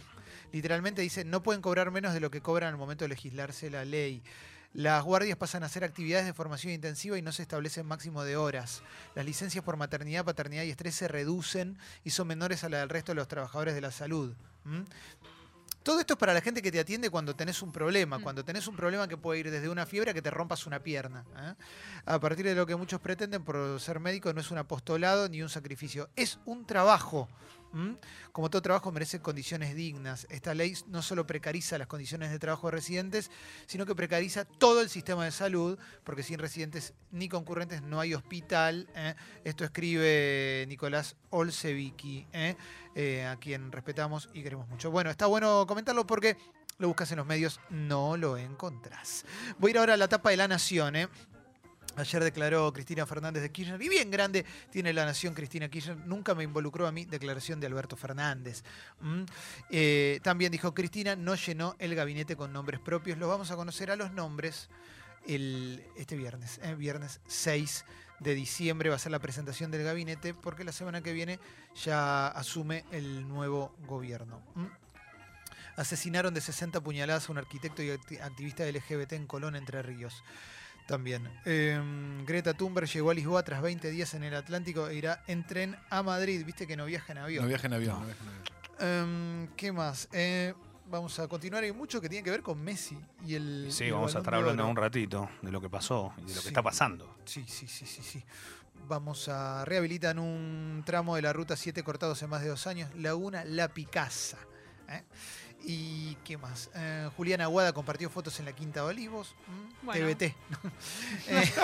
Literalmente 0.51 1.01
dice, 1.01 1.24
no 1.24 1.41
pueden 1.43 1.62
cobrar 1.62 1.91
menos 1.91 2.13
de 2.13 2.20
lo 2.20 2.29
que 2.31 2.41
cobran 2.41 2.70
al 2.74 2.77
momento 2.77 3.05
de 3.05 3.10
legislarse 3.10 3.70
la 3.70 3.86
ley. 3.86 4.22
Las 4.74 5.03
guardias 5.03 5.38
pasan 5.38 5.63
a 5.63 5.65
hacer 5.65 5.84
actividades 5.84 6.25
de 6.25 6.34
formación 6.34 6.72
intensiva 6.72 7.17
y 7.17 7.22
no 7.22 7.34
se 7.34 7.41
establecen 7.41 7.86
máximo 7.86 8.24
de 8.24 8.38
horas. 8.38 8.84
Las 9.15 9.25
licencias 9.25 9.63
por 9.65 9.75
maternidad, 9.75 10.24
paternidad 10.24 10.63
y 10.63 10.70
estrés 10.70 10.96
se 10.96 11.10
reducen 11.10 11.77
y 12.05 12.12
son 12.12 12.27
menores 12.27 12.63
a 12.63 12.70
la 12.70 12.79
del 12.79 12.88
resto 12.89 13.12
de 13.12 13.17
los 13.17 13.27
trabajadores 13.27 13.75
de 13.75 13.81
la 13.81 13.91
salud. 13.91 14.34
Todo 15.84 16.00
esto 16.00 16.13
es 16.13 16.20
para 16.20 16.34
la 16.34 16.41
gente 16.41 16.62
que 16.62 16.72
te 16.72 16.79
atiende 16.79 17.10
cuando 17.10 17.36
tenés 17.36 17.62
un 17.63 17.72
problema, 17.72 18.20
Mm. 18.20 18.22
cuando 18.24 18.46
tenés 18.46 18.67
un 18.67 18.75
problema 18.75 19.08
que 19.08 19.17
puede 19.17 19.39
ir 19.39 19.50
desde 19.50 19.67
una 19.67 19.88
fiebre 19.88 20.12
a 20.12 20.13
que 20.13 20.22
te 20.22 20.29
rompas 20.29 20.67
una 20.67 20.79
pierna. 20.79 21.25
¿eh? 21.36 21.55
A 22.05 22.20
partir 22.20 22.46
de 22.46 22.53
lo 22.53 22.67
que 22.67 22.75
muchos 22.75 23.01
pretenden 23.01 23.43
por 23.43 23.79
ser 23.79 24.00
médico 24.00 24.31
no 24.31 24.39
es 24.41 24.51
un 24.51 24.60
apostolado 24.60 25.27
ni 25.27 25.41
un 25.41 25.50
sacrificio, 25.50 26.08
es 26.15 26.38
un 26.46 26.65
trabajo. 26.67 27.27
Como 28.31 28.49
todo 28.49 28.61
trabajo 28.61 28.91
merece 28.91 29.19
condiciones 29.19 29.75
dignas. 29.75 30.27
Esta 30.29 30.53
ley 30.53 30.75
no 30.87 31.01
solo 31.01 31.25
precariza 31.25 31.77
las 31.77 31.87
condiciones 31.87 32.31
de 32.31 32.39
trabajo 32.39 32.67
de 32.67 32.71
residentes, 32.71 33.31
sino 33.65 33.85
que 33.85 33.95
precariza 33.95 34.45
todo 34.45 34.81
el 34.81 34.89
sistema 34.89 35.25
de 35.25 35.31
salud, 35.31 35.77
porque 36.03 36.23
sin 36.23 36.39
residentes 36.39 36.93
ni 37.11 37.29
concurrentes 37.29 37.81
no 37.81 37.99
hay 37.99 38.13
hospital. 38.13 38.89
¿eh? 38.95 39.15
Esto 39.43 39.63
escribe 39.63 40.65
Nicolás 40.67 41.15
Olsevicki, 41.29 42.27
¿eh? 42.33 42.55
Eh, 42.95 43.25
a 43.25 43.37
quien 43.37 43.71
respetamos 43.71 44.29
y 44.33 44.43
queremos 44.43 44.67
mucho. 44.67 44.91
Bueno, 44.91 45.09
está 45.09 45.25
bueno 45.25 45.65
comentarlo 45.65 46.05
porque 46.05 46.37
lo 46.77 46.87
buscas 46.87 47.11
en 47.11 47.17
los 47.17 47.27
medios, 47.27 47.59
no 47.69 48.17
lo 48.17 48.37
encontrás. 48.37 49.23
Voy 49.59 49.69
a 49.69 49.71
ir 49.71 49.77
ahora 49.77 49.93
a 49.93 49.97
la 49.97 50.07
tapa 50.07 50.31
de 50.31 50.37
La 50.37 50.47
Nación. 50.47 50.95
Ayer 51.98 52.24
declaró 52.24 52.71
Cristina 52.71 53.05
Fernández 53.05 53.43
de 53.43 53.51
Kirchner, 53.51 53.81
y 53.81 53.89
bien 53.89 54.10
grande 54.10 54.45
tiene 54.71 54.93
la 54.93 55.03
nación 55.05 55.33
Cristina 55.33 55.67
Kirchner, 55.69 55.98
nunca 55.98 56.33
me 56.33 56.43
involucró 56.43 56.88
a 56.88 56.91
mí, 56.91 57.05
declaración 57.05 57.60
de 57.60 57.67
Alberto 57.67 57.98
Fernández. 57.98 58.63
¿Mm? 59.01 59.24
Eh, 59.69 60.19
también 60.24 60.51
dijo 60.51 60.74
Cristina, 60.74 61.15
no 61.17 61.36
llenó 61.36 61.75
el 61.79 61.93
gabinete 61.95 62.36
con 62.38 62.53
nombres 62.53 62.79
propios, 62.79 63.17
los 63.17 63.27
vamos 63.27 63.51
a 63.51 63.55
conocer 63.57 63.91
a 63.91 63.95
los 63.98 64.12
nombres 64.13 64.69
el, 65.27 65.83
este 65.98 66.15
viernes, 66.15 66.60
eh, 66.63 66.75
viernes 66.75 67.19
6 67.27 67.86
de 68.21 68.36
diciembre 68.36 68.89
va 68.89 68.95
a 68.95 69.00
ser 69.00 69.12
la 69.12 69.19
presentación 69.19 69.69
del 69.71 69.83
gabinete, 69.83 70.33
porque 70.33 70.63
la 70.63 70.71
semana 70.71 71.01
que 71.01 71.12
viene 71.12 71.39
ya 71.83 72.27
asume 72.27 72.86
el 72.91 73.27
nuevo 73.27 73.75
gobierno. 73.86 74.41
¿Mm? 74.55 74.65
Asesinaron 75.75 76.33
de 76.33 76.41
60 76.41 76.81
puñaladas 76.81 77.27
a 77.27 77.31
un 77.31 77.38
arquitecto 77.38 77.81
y 77.81 77.89
acti- 77.89 78.21
activista 78.21 78.63
LGBT 78.65 79.13
en 79.13 79.25
Colón, 79.25 79.55
Entre 79.55 79.81
Ríos. 79.81 80.24
También. 80.88 81.29
Eh, 81.45 81.79
Greta 82.25 82.53
Thunberg 82.53 82.88
llegó 82.88 83.11
a 83.11 83.13
Lisboa 83.13 83.43
tras 83.43 83.61
20 83.61 83.89
días 83.91 84.13
en 84.13 84.23
el 84.23 84.35
Atlántico 84.35 84.88
e 84.88 84.95
irá 84.95 85.23
en 85.27 85.45
tren 85.45 85.75
a 85.89 86.03
Madrid. 86.03 86.45
Viste 86.45 86.67
que 86.67 86.75
no 86.75 86.85
viaja 86.85 87.11
en 87.13 87.19
avión. 87.19 87.43
No 87.43 87.47
viaja 87.47 87.67
en 87.67 87.73
avión. 87.73 88.00
no 88.00 88.05
viaja 88.05 88.23
en 88.23 88.29
avión. 88.29 88.41
Em, 88.79 89.47
¿Qué 89.55 89.71
más? 89.71 90.09
Eh, 90.11 90.53
vamos 90.89 91.17
a 91.19 91.27
continuar. 91.27 91.63
Hay 91.63 91.71
mucho 91.71 92.01
que 92.01 92.09
tiene 92.09 92.23
que 92.23 92.31
ver 92.31 92.41
con 92.41 92.61
Messi 92.61 92.97
y 93.25 93.35
el. 93.35 93.67
Sí, 93.69 93.85
y 93.85 93.88
el 93.88 93.93
vamos 93.93 94.15
a 94.15 94.19
estar 94.19 94.33
de 94.33 94.39
hablando 94.39 94.67
un 94.67 94.75
ratito 94.75 95.29
de 95.41 95.51
lo 95.51 95.61
que 95.61 95.69
pasó 95.69 96.13
y 96.17 96.25
de 96.25 96.35
lo 96.35 96.41
que 96.41 96.47
está 96.50 96.61
pasando. 96.61 97.15
Sí, 97.25 97.45
sí, 97.47 97.67
sí, 97.67 97.85
sí, 97.85 98.01
sí. 98.03 98.23
Vamos 98.88 99.29
a 99.29 99.63
rehabilitar 99.63 100.17
un 100.19 100.83
tramo 100.85 101.15
de 101.15 101.21
la 101.21 101.31
ruta 101.31 101.55
7 101.55 101.83
cortado 101.83 102.13
hace 102.13 102.27
más 102.27 102.41
de 102.41 102.50
dos 102.50 102.67
años, 102.67 102.93
Laguna 102.95 103.45
La 103.45 103.69
Picasa. 103.69 104.38
¿eh? 104.89 105.03
¿Y 105.63 106.15
qué 106.24 106.38
más? 106.38 106.70
Eh, 106.75 107.10
Julián 107.15 107.41
Aguada 107.41 107.74
compartió 107.74 108.10
fotos 108.10 108.39
en 108.39 108.46
la 108.46 108.53
Quinta 108.53 108.82
de 108.82 108.88
Olivos. 108.88 109.36
TBT. 109.86 110.24
Eh, 111.27 111.51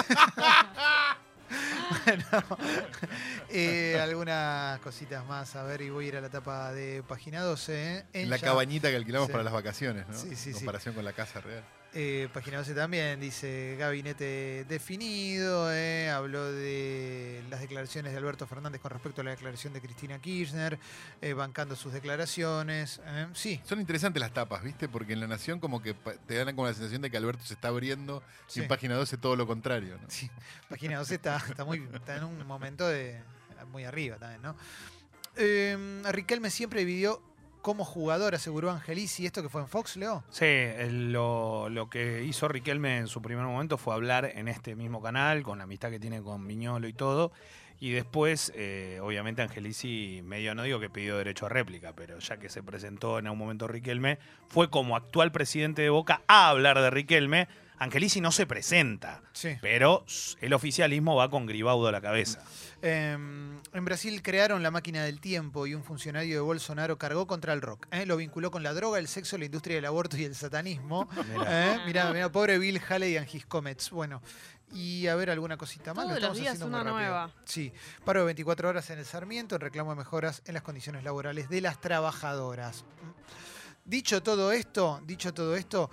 bueno, 2.05 2.25
eh, 3.49 3.97
algunas 4.01 4.79
cositas 4.81 5.25
más. 5.25 5.55
A 5.55 5.63
ver, 5.63 5.81
y 5.81 5.89
voy 5.89 6.05
a 6.05 6.07
ir 6.09 6.17
a 6.17 6.21
la 6.21 6.27
etapa 6.27 6.71
de 6.73 7.03
página 7.07 7.41
12. 7.41 7.97
¿eh? 7.99 8.05
En 8.13 8.29
la 8.29 8.35
ya- 8.37 8.47
cabañita 8.47 8.89
que 8.89 8.97
alquilamos 8.97 9.27
Sí. 9.27 9.31
para 9.31 9.43
las 9.45 9.53
vacaciones, 9.53 10.05
¿no? 10.07 10.13
Sí, 10.13 10.35
sí, 10.35 10.49
En 10.49 10.55
sí. 10.55 10.59
comparación 10.59 10.93
con 10.95 11.05
la 11.05 11.13
casa 11.13 11.39
real. 11.39 11.63
Eh, 11.99 12.29
página 12.31 12.57
12 12.59 12.75
también 12.75 13.19
dice 13.19 13.75
gabinete 13.79 14.65
definido, 14.69 15.73
eh, 15.73 16.11
habló 16.11 16.51
de 16.51 17.43
las 17.49 17.59
declaraciones 17.59 18.11
de 18.11 18.19
Alberto 18.19 18.45
Fernández 18.45 18.79
con 18.79 18.91
respecto 18.91 19.21
a 19.21 19.23
la 19.23 19.31
declaración 19.31 19.73
de 19.73 19.81
Cristina 19.81 20.19
Kirchner, 20.19 20.77
eh, 21.21 21.33
bancando 21.33 21.75
sus 21.75 21.91
declaraciones. 21.93 23.01
eh, 23.03 23.25
sí, 23.33 23.59
Son 23.65 23.79
interesantes 23.79 24.21
las 24.21 24.31
tapas, 24.31 24.61
¿viste? 24.61 24.87
Porque 24.87 25.13
en 25.13 25.21
La 25.21 25.27
Nación 25.27 25.59
como 25.59 25.81
que 25.81 25.95
te 26.27 26.35
dan 26.35 26.55
como 26.55 26.67
la 26.67 26.75
sensación 26.75 27.01
de 27.01 27.09
que 27.09 27.17
Alberto 27.17 27.43
se 27.43 27.55
está 27.55 27.69
abriendo 27.69 28.21
Sí. 28.45 28.59
y 28.59 28.63
en 28.63 28.69
Página 28.69 28.93
12 28.93 29.17
todo 29.17 29.35
lo 29.35 29.47
contrario, 29.47 29.97
¿no? 29.99 30.07
sí, 30.07 30.29
página 30.69 30.99
12 30.99 31.15
está, 31.15 31.37
está, 31.37 31.65
muy, 31.65 31.83
está 31.95 32.17
en 32.17 32.25
un 32.25 32.45
momento 32.45 32.87
de 32.87 33.19
muy 33.71 33.85
arriba 33.85 34.17
también, 34.17 34.43
¿no? 34.43 34.55
Riquelme 36.11 36.51
siempre 36.51 36.85
vivió 36.85 37.23
como 37.67 37.83
jugador, 37.83 38.33
aseguró 38.33 38.71
Angelici, 38.71 39.25
esto 39.25 39.43
que 39.43 39.49
fue 39.49 39.59
en 39.59 39.67
Fox, 39.67 39.97
Leo. 39.97 40.23
Sí, 40.29 40.45
lo 40.89 41.89
que 41.91 42.23
hizo 42.23 42.47
Riquelme 42.47 42.99
en 42.99 43.07
su 43.07 43.21
primer 43.21 43.43
momento 43.43 43.77
fue 43.77 43.93
hablar 43.93 44.31
en 44.35 44.47
este 44.47 44.73
mismo 44.73 45.01
canal, 45.01 45.43
con 45.43 45.57
la 45.57 45.65
amistad 45.65 45.89
que 45.89 45.99
tiene 45.99 46.21
con 46.21 46.47
Viñolo 46.47 46.87
y 46.87 46.93
todo. 46.93 47.33
Y 47.81 47.91
después, 47.91 48.53
eh, 48.55 49.01
obviamente, 49.03 49.41
Angelici, 49.41 50.21
medio 50.23 50.55
no 50.55 50.63
digo 50.63 50.79
que 50.79 50.89
pidió 50.89 51.17
derecho 51.17 51.47
a 51.47 51.49
réplica, 51.49 51.91
pero 51.91 52.19
ya 52.19 52.37
que 52.37 52.47
se 52.47 52.63
presentó 52.63 53.19
en 53.19 53.25
algún 53.25 53.39
momento 53.39 53.67
Riquelme, 53.67 54.17
fue 54.47 54.69
como 54.69 54.95
actual 54.95 55.33
presidente 55.33 55.81
de 55.81 55.89
Boca 55.89 56.21
a 56.27 56.47
hablar 56.47 56.79
de 56.79 56.89
Riquelme. 56.89 57.49
Angelici 57.79 58.21
no 58.21 58.31
se 58.31 58.47
presenta, 58.47 59.21
Sí. 59.33 59.57
pero 59.61 60.03
el 60.41 60.53
oficialismo 60.53 61.15
va 61.15 61.29
con 61.29 61.45
Gribaudo 61.45 61.87
a 61.87 61.91
la 61.91 62.01
cabeza. 62.01 62.43
Eh, 62.81 63.11
en 63.13 63.85
Brasil 63.85 64.21
crearon 64.21 64.63
la 64.63 64.71
máquina 64.71 65.03
del 65.03 65.19
tiempo 65.19 65.67
y 65.67 65.75
un 65.75 65.83
funcionario 65.83 66.35
de 66.35 66.41
Bolsonaro 66.41 66.97
cargó 66.97 67.27
contra 67.27 67.53
el 67.53 67.61
rock. 67.61 67.87
¿eh? 67.91 68.05
Lo 68.05 68.17
vinculó 68.17 68.49
con 68.51 68.63
la 68.63 68.73
droga, 68.73 68.97
el 68.99 69.07
sexo, 69.07 69.37
la 69.37 69.45
industria 69.45 69.75
del 69.75 69.85
aborto 69.85 70.17
y 70.17 70.23
el 70.25 70.35
satanismo. 70.35 71.07
Mirá. 71.29 71.75
¿eh? 71.75 71.79
Mirá, 71.85 72.11
mirá, 72.13 72.31
pobre 72.31 72.57
Bill 72.59 72.79
Haley 72.87 73.17
and 73.17 73.27
his 73.33 73.45
comets. 73.45 73.89
Bueno, 73.91 74.21
y 74.73 75.07
a 75.07 75.15
ver 75.15 75.29
alguna 75.29 75.55
cosita 75.57 75.93
más. 75.93 76.05
Lo 76.05 76.09
Todos 76.15 76.21
los 76.21 76.23
estamos 76.23 76.37
días 76.39 76.53
haciendo 76.55 76.67
muy 76.77 76.81
una 76.81 76.91
rápido. 76.91 77.09
nueva. 77.11 77.31
Sí, 77.45 77.71
paro 78.03 78.19
de 78.21 78.25
24 78.27 78.69
horas 78.69 78.89
en 78.89 78.99
el 78.99 79.05
Sarmiento 79.05 79.55
en 79.55 79.61
reclamo 79.61 79.91
de 79.91 79.97
mejoras 79.97 80.41
en 80.45 80.53
las 80.55 80.63
condiciones 80.63 81.03
laborales 81.03 81.47
de 81.49 81.61
las 81.61 81.79
trabajadoras. 81.79 82.83
Dicho 83.85 84.21
todo 84.21 84.51
esto, 84.51 85.01
dicho 85.05 85.33
todo 85.33 85.55
esto, 85.55 85.89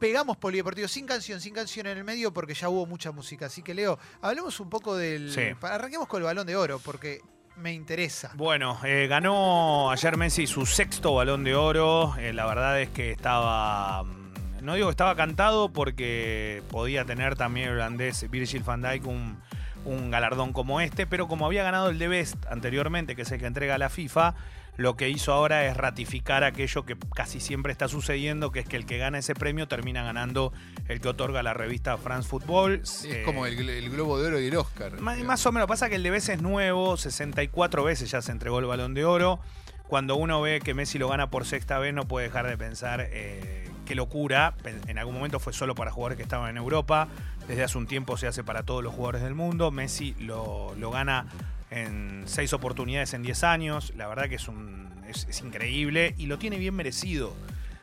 pegamos 0.00 0.36
polideportivo 0.36 0.88
sin 0.88 1.06
canción, 1.06 1.40
sin 1.40 1.54
canción 1.54 1.86
en 1.86 1.98
el 1.98 2.02
medio 2.04 2.32
porque 2.32 2.54
ya 2.54 2.68
hubo 2.68 2.86
mucha 2.86 3.12
música. 3.12 3.46
Así 3.46 3.62
que 3.62 3.74
Leo, 3.74 3.98
hablemos 4.22 4.58
un 4.58 4.68
poco 4.68 4.96
del. 4.96 5.32
Sí. 5.32 5.42
Arranquemos 5.62 6.08
con 6.08 6.20
el 6.22 6.24
balón 6.24 6.46
de 6.46 6.56
oro 6.56 6.80
porque 6.84 7.20
me 7.56 7.72
interesa. 7.72 8.32
Bueno, 8.34 8.80
eh, 8.84 9.06
ganó 9.08 9.90
ayer 9.90 10.16
Messi 10.16 10.46
su 10.46 10.66
sexto 10.66 11.14
balón 11.14 11.44
de 11.44 11.54
oro. 11.54 12.16
Eh, 12.18 12.32
la 12.32 12.46
verdad 12.46 12.80
es 12.80 12.88
que 12.88 13.12
estaba. 13.12 14.02
mm, 14.02 14.64
No 14.64 14.74
digo 14.74 14.88
que 14.88 14.92
estaba 14.92 15.14
cantado 15.14 15.68
porque 15.68 16.62
podía 16.70 17.04
tener 17.04 17.36
también 17.36 17.68
el 17.68 17.74
holandés 17.74 18.28
Virgil 18.30 18.62
van 18.62 18.82
Dijk 18.82 19.06
un, 19.06 19.38
un 19.84 20.10
galardón 20.10 20.52
como 20.52 20.80
este, 20.80 21.06
pero 21.06 21.28
como 21.28 21.46
había 21.46 21.62
ganado 21.62 21.90
el 21.90 21.98
de 21.98 22.08
Best 22.08 22.36
anteriormente, 22.50 23.14
que 23.14 23.22
es 23.22 23.32
el 23.32 23.40
que 23.40 23.46
entrega 23.46 23.76
la 23.78 23.88
FIFA, 23.90 24.34
lo 24.76 24.96
que 24.96 25.08
hizo 25.10 25.32
ahora 25.32 25.66
es 25.66 25.76
ratificar 25.76 26.44
aquello 26.44 26.84
que 26.84 26.96
casi 27.14 27.40
siempre 27.40 27.72
está 27.72 27.88
sucediendo, 27.88 28.50
que 28.50 28.60
es 28.60 28.66
que 28.66 28.76
el 28.76 28.86
que 28.86 28.98
gana 28.98 29.18
ese 29.18 29.34
premio 29.34 29.68
termina 29.68 30.02
ganando 30.02 30.52
el 30.88 31.00
que 31.00 31.08
otorga 31.08 31.42
la 31.42 31.54
revista 31.54 31.96
France 31.98 32.28
Football. 32.28 32.80
Es 32.82 33.04
Eh, 33.04 33.22
como 33.24 33.46
el, 33.46 33.68
el 33.68 33.90
Globo 33.90 34.18
de 34.18 34.28
Oro 34.28 34.40
y 34.40 34.46
el 34.46 34.56
Oscar. 34.56 35.00
más, 35.00 35.44
o 35.46 35.52
menos, 35.52 35.68
pasa 35.68 35.88
que 35.88 35.96
el 35.96 36.02
de 36.02 36.10
veces 36.10 36.36
es 36.36 36.42
nuevo, 36.42 36.96
64 36.96 37.84
veces 37.84 38.10
ya 38.10 38.22
se 38.22 38.32
entregó 38.32 38.58
el 38.58 38.66
balón 38.66 38.94
de 38.94 39.04
oro. 39.04 39.40
Cuando 39.86 40.14
uno 40.14 40.40
ve 40.40 40.60
que 40.60 40.72
Messi 40.72 40.98
lo 40.98 41.08
gana 41.08 41.30
por 41.30 41.44
sexta 41.44 41.78
vez, 41.80 41.92
no 41.92 42.06
puede 42.06 42.28
dejar 42.28 42.46
de 42.46 42.56
pensar 42.56 43.08
eh, 43.10 43.68
qué 43.86 43.96
locura. 43.96 44.54
En 44.86 44.98
algún 44.98 45.14
momento 45.14 45.40
fue 45.40 45.52
solo 45.52 45.74
para 45.74 45.90
jugadores 45.90 46.16
que 46.16 46.22
estaban 46.22 46.48
en 46.48 46.58
Europa. 46.58 47.08
Desde 47.48 47.64
hace 47.64 47.76
un 47.76 47.88
tiempo 47.88 48.16
se 48.16 48.28
hace 48.28 48.44
para 48.44 48.62
todos 48.62 48.84
los 48.84 48.94
jugadores 48.94 49.22
del 49.22 49.34
mundo. 49.34 49.72
Messi 49.72 50.14
lo, 50.20 50.76
lo 50.76 50.92
gana 50.92 51.26
en 51.70 52.24
seis 52.26 52.52
oportunidades 52.52 53.14
en 53.14 53.22
10 53.22 53.44
años. 53.44 53.92
La 53.96 54.08
verdad 54.08 54.28
que 54.28 54.34
es, 54.34 54.48
un, 54.48 54.88
es, 55.08 55.40
increíble 55.40 56.14
y 56.18 56.26
lo 56.26 56.38
tiene 56.38 56.58
bien 56.58 56.74
merecido. 56.74 57.34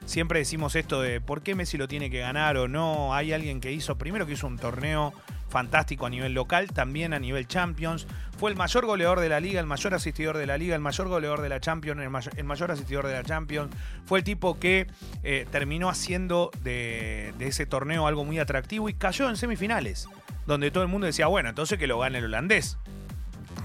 Siempre 0.06 0.40
decimos 0.40 0.76
esto 0.76 1.02
de 1.02 1.20
por 1.20 1.42
qué 1.42 1.56
Messi 1.56 1.78
lo 1.78 1.88
tiene 1.88 2.10
que 2.10 2.20
ganar 2.20 2.56
o 2.58 2.68
no. 2.68 3.14
Hay 3.14 3.34
alguien 3.34 3.60
que 3.60 3.72
hizo, 3.72 3.98
primero 3.98 4.26
que 4.26 4.34
hizo 4.34 4.48
un 4.48 4.58
torneo 4.58 5.14
fantástico 5.50 6.06
a 6.06 6.10
nivel 6.10 6.34
local, 6.34 6.68
también 6.72 7.14
a 7.14 7.20
nivel 7.20 7.48
Champions. 7.48 8.08
Fue 8.38 8.50
el 8.50 8.58
mayor 8.58 8.86
goleador 8.86 9.20
de 9.20 9.28
la 9.28 9.42
liga, 9.42 9.60
el 9.60 9.66
mayor 9.66 9.94
asistidor 9.94 10.38
de 10.38 10.46
la 10.46 10.58
liga, 10.58 10.76
el 10.76 10.82
mayor 10.82 11.10
goleador 11.10 11.42
de 11.42 11.50
la 11.50 11.60
Champions, 11.60 12.02
el 12.02 12.10
mayor, 12.10 12.34
el 12.38 12.44
mayor 12.46 12.72
asistidor 12.72 13.08
de 13.08 13.14
la 13.14 13.24
Champions. 13.24 13.70
Fue 14.06 14.20
el 14.20 14.24
tipo 14.24 14.60
que 14.60 14.88
eh, 15.24 15.46
terminó 15.52 15.90
haciendo 15.90 16.52
de, 16.64 17.34
de 17.38 17.48
ese 17.48 17.66
torneo 17.66 18.08
algo 18.08 18.24
muy 18.24 18.40
atractivo 18.40 18.88
y 18.88 18.94
cayó 18.94 19.30
en 19.30 19.36
semifinales, 19.36 20.08
donde 20.46 20.72
todo 20.72 20.84
el 20.84 20.90
mundo 20.90 21.08
decía, 21.08 21.28
bueno, 21.28 21.50
entonces 21.50 21.78
que 21.78 21.88
lo 21.88 22.00
gane 22.00 22.20
el 22.20 22.26
holandés 22.26 22.78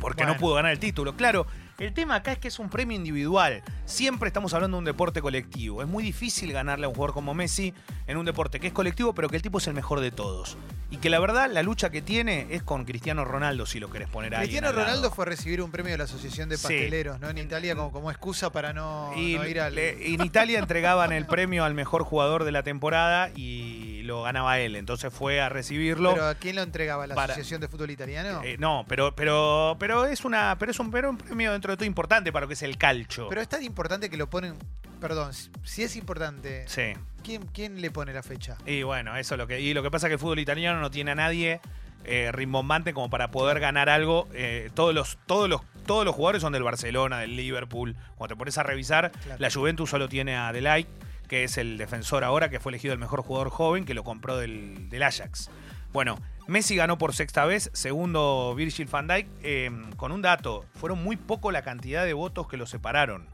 porque 0.03 0.27
no 0.27 0.37
pudo 0.37 0.55
ganar 0.57 0.73
el 0.73 0.79
título. 0.79 1.17
Claro, 1.17 1.47
El 1.79 1.95
tema 1.95 2.17
acá 2.17 2.33
es 2.33 2.39
que 2.39 2.49
es 2.49 2.59
un 2.59 2.69
premio 2.69 2.95
individual. 2.97 3.63
Siempre 3.87 4.29
estamos 4.29 4.53
hablando 4.55 4.77
de 4.77 4.81
un 4.81 4.85
deporte 4.85 5.21
colectivo. 5.23 5.81
Es 5.83 5.89
muy 5.89 6.05
difícil 6.05 6.53
ganarle 6.53 6.85
a 6.85 6.89
un 6.89 6.95
jugador 6.95 7.15
como 7.15 7.33
Messi 7.35 7.73
en 8.07 8.19
un 8.19 8.25
deporte 8.27 8.61
que 8.61 8.67
es 8.69 8.73
colectivo, 8.73 9.15
pero 9.15 9.29
que 9.29 9.37
el 9.37 9.43
tipo 9.43 9.59
es 9.59 9.67
el 9.67 9.75
mejor 9.75 10.01
de 10.01 10.11
todos. 10.11 10.57
Y 10.91 10.99
que 10.99 11.09
la 11.09 11.19
verdad, 11.19 11.51
la 11.51 11.63
lucha 11.63 11.89
que 11.91 12.03
tiene 12.03 12.47
es 12.51 12.63
con 12.63 12.85
Cristiano 12.85 13.25
Ronaldo, 13.25 13.65
si 13.65 13.81
lo 13.81 13.89
querés 13.91 14.09
poner 14.11 14.35
ahí. 14.35 14.43
Cristiano 14.43 14.71
Ronaldo 14.73 15.11
fue 15.11 15.25
a 15.25 15.29
recibir 15.31 15.63
un 15.63 15.71
premio 15.71 15.91
de 15.93 15.99
la 15.99 16.05
Asociación 16.05 16.51
de 16.51 16.59
Sí. 16.59 16.65
Pasteleros, 16.65 17.19
¿no? 17.19 17.31
En 17.31 17.39
Italia 17.39 17.75
como, 17.75 17.91
como 17.91 18.11
excusa 18.11 18.53
para 18.53 18.75
no, 18.75 19.11
Y 19.17 19.37
no 19.37 19.47
ir 19.49 19.59
al... 19.59 19.75
le- 19.75 20.13
en 20.15 20.23
Italia 20.23 20.59
entregaban 20.59 21.11
el 21.13 21.25
premio 21.27 21.65
al 21.65 21.73
mejor 21.73 22.03
jugador 22.05 22.45
de 22.45 22.53
la 22.53 22.63
temporada 22.63 23.31
y 23.35 23.72
lo 24.03 24.23
ganaba 24.23 24.59
él. 24.59 24.77
Entonces 24.77 25.13
fue 25.13 25.41
a 25.41 25.49
recibirlo. 25.49 26.13
¿Pero 26.13 26.27
a 26.29 26.35
quién 26.35 26.57
lo 26.57 26.63
entregaba? 26.63 27.07
¿La 27.07 27.15
Para- 27.15 27.33
Asociación 27.35 27.61
de 27.61 27.69
Fútbol 27.69 27.91
Italiano? 27.91 28.41
Eh, 28.45 28.57
no, 28.59 28.85
pero, 28.89 29.15
pero, 29.15 29.77
pero 29.79 30.05
es 30.07 30.25
una, 30.25 30.57
pero 30.59 30.71
es 30.71 30.79
un, 30.81 30.91
pero 30.91 31.11
un 31.11 31.19
premio 31.19 31.53
dentro 31.53 31.73
de 31.73 31.77
todo 31.77 31.87
importante 31.87 32.33
para 32.33 32.45
lo 32.45 32.49
que 32.49 32.55
es 32.55 32.63
el 32.63 32.77
calcho. 32.79 33.29
Pero 33.29 33.41
es 33.41 33.49
tan 33.49 33.63
importante 33.63 34.09
que 34.11 34.17
lo 34.17 34.29
ponen... 34.31 34.55
Perdón, 35.01 35.33
si- 35.65 35.83
es 35.83 35.97
importante, 35.97 36.65
sí. 36.69 36.93
¿quién, 37.25 37.43
¿quién 37.47 37.81
le 37.81 37.91
pone 37.91 38.13
la 38.13 38.23
fecha? 38.23 38.57
Y 38.67 38.85
bueno, 38.85 39.17
eso 39.17 39.35
es 39.35 39.39
lo 39.39 39.49
que. 39.49 39.61
Y 39.61 39.75
lo 39.75 39.83
que 39.83 39.91
pasa 39.91 40.07
es 40.07 40.11
que 40.11 40.15
el 40.15 40.21
fútbol 40.21 40.39
italiano 40.39 40.79
no 40.81 40.93
tiene 40.93 41.11
a 41.11 41.15
nadie 41.17 41.61
eh, 42.05 42.31
rimbombante 42.31 42.95
como 42.95 43.11
para 43.11 43.33
poder 43.33 43.59
ganar 43.59 43.89
algo. 43.89 44.29
Eh, 44.33 44.71
todos 44.75 44.95
los, 44.95 45.19
todos 45.27 45.49
los, 45.49 45.61
todos 45.87 46.05
los 46.05 46.15
jugadores 46.15 46.43
son 46.43 46.53
del 46.53 46.63
Barcelona, 46.63 47.19
del 47.19 47.35
Liverpool. 47.35 47.97
Cuando 48.15 48.37
te 48.37 48.39
pones 48.39 48.57
a 48.59 48.63
revisar, 48.63 49.11
Claro. 49.11 49.41
la 49.41 49.51
Juventus 49.51 49.91
solo 49.91 50.09
tiene 50.09 50.37
a 50.37 50.53
Delay, 50.53 50.87
que 51.29 51.45
es 51.45 51.57
el 51.59 51.79
defensor 51.79 52.25
ahora, 52.25 52.49
que 52.51 52.61
fue 52.61 52.71
elegido 52.73 52.93
el 52.95 53.01
mejor 53.01 53.23
jugador 53.23 53.51
joven, 53.51 53.85
que 53.85 53.95
lo 53.95 54.05
compró 54.05 54.37
del, 54.37 54.89
del 54.89 55.03
Ajax. 55.03 55.51
Bueno, 55.93 56.19
Messi 56.47 56.75
ganó 56.77 56.99
por 56.99 57.15
sexta 57.15 57.45
vez, 57.45 57.71
segundo 57.75 58.55
Virgil 58.57 58.87
van 58.87 59.07
Dijk, 59.09 59.27
eh, 59.43 59.71
con 59.97 60.11
un 60.13 60.23
dato, 60.23 60.65
fueron 60.75 61.03
muy 61.03 61.17
poco 61.17 61.53
la 61.53 61.63
cantidad 61.63 62.05
de 62.05 62.13
votos 62.15 62.49
que 62.49 62.57
lo 62.57 62.67
separaron. 62.67 63.27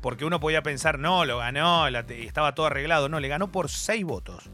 Porque 0.00 0.24
uno 0.24 0.40
podía 0.40 0.62
pensar, 0.62 0.98
no, 0.98 1.24
lo 1.24 1.38
ganó, 1.38 1.88
la 1.88 2.00
estaba 2.00 2.54
todo 2.54 2.66
arreglado. 2.66 3.08
No, 3.08 3.20
le 3.20 3.28
ganó 3.28 3.52
por 3.52 3.68
seis 3.70 4.04
votos. 4.04 4.50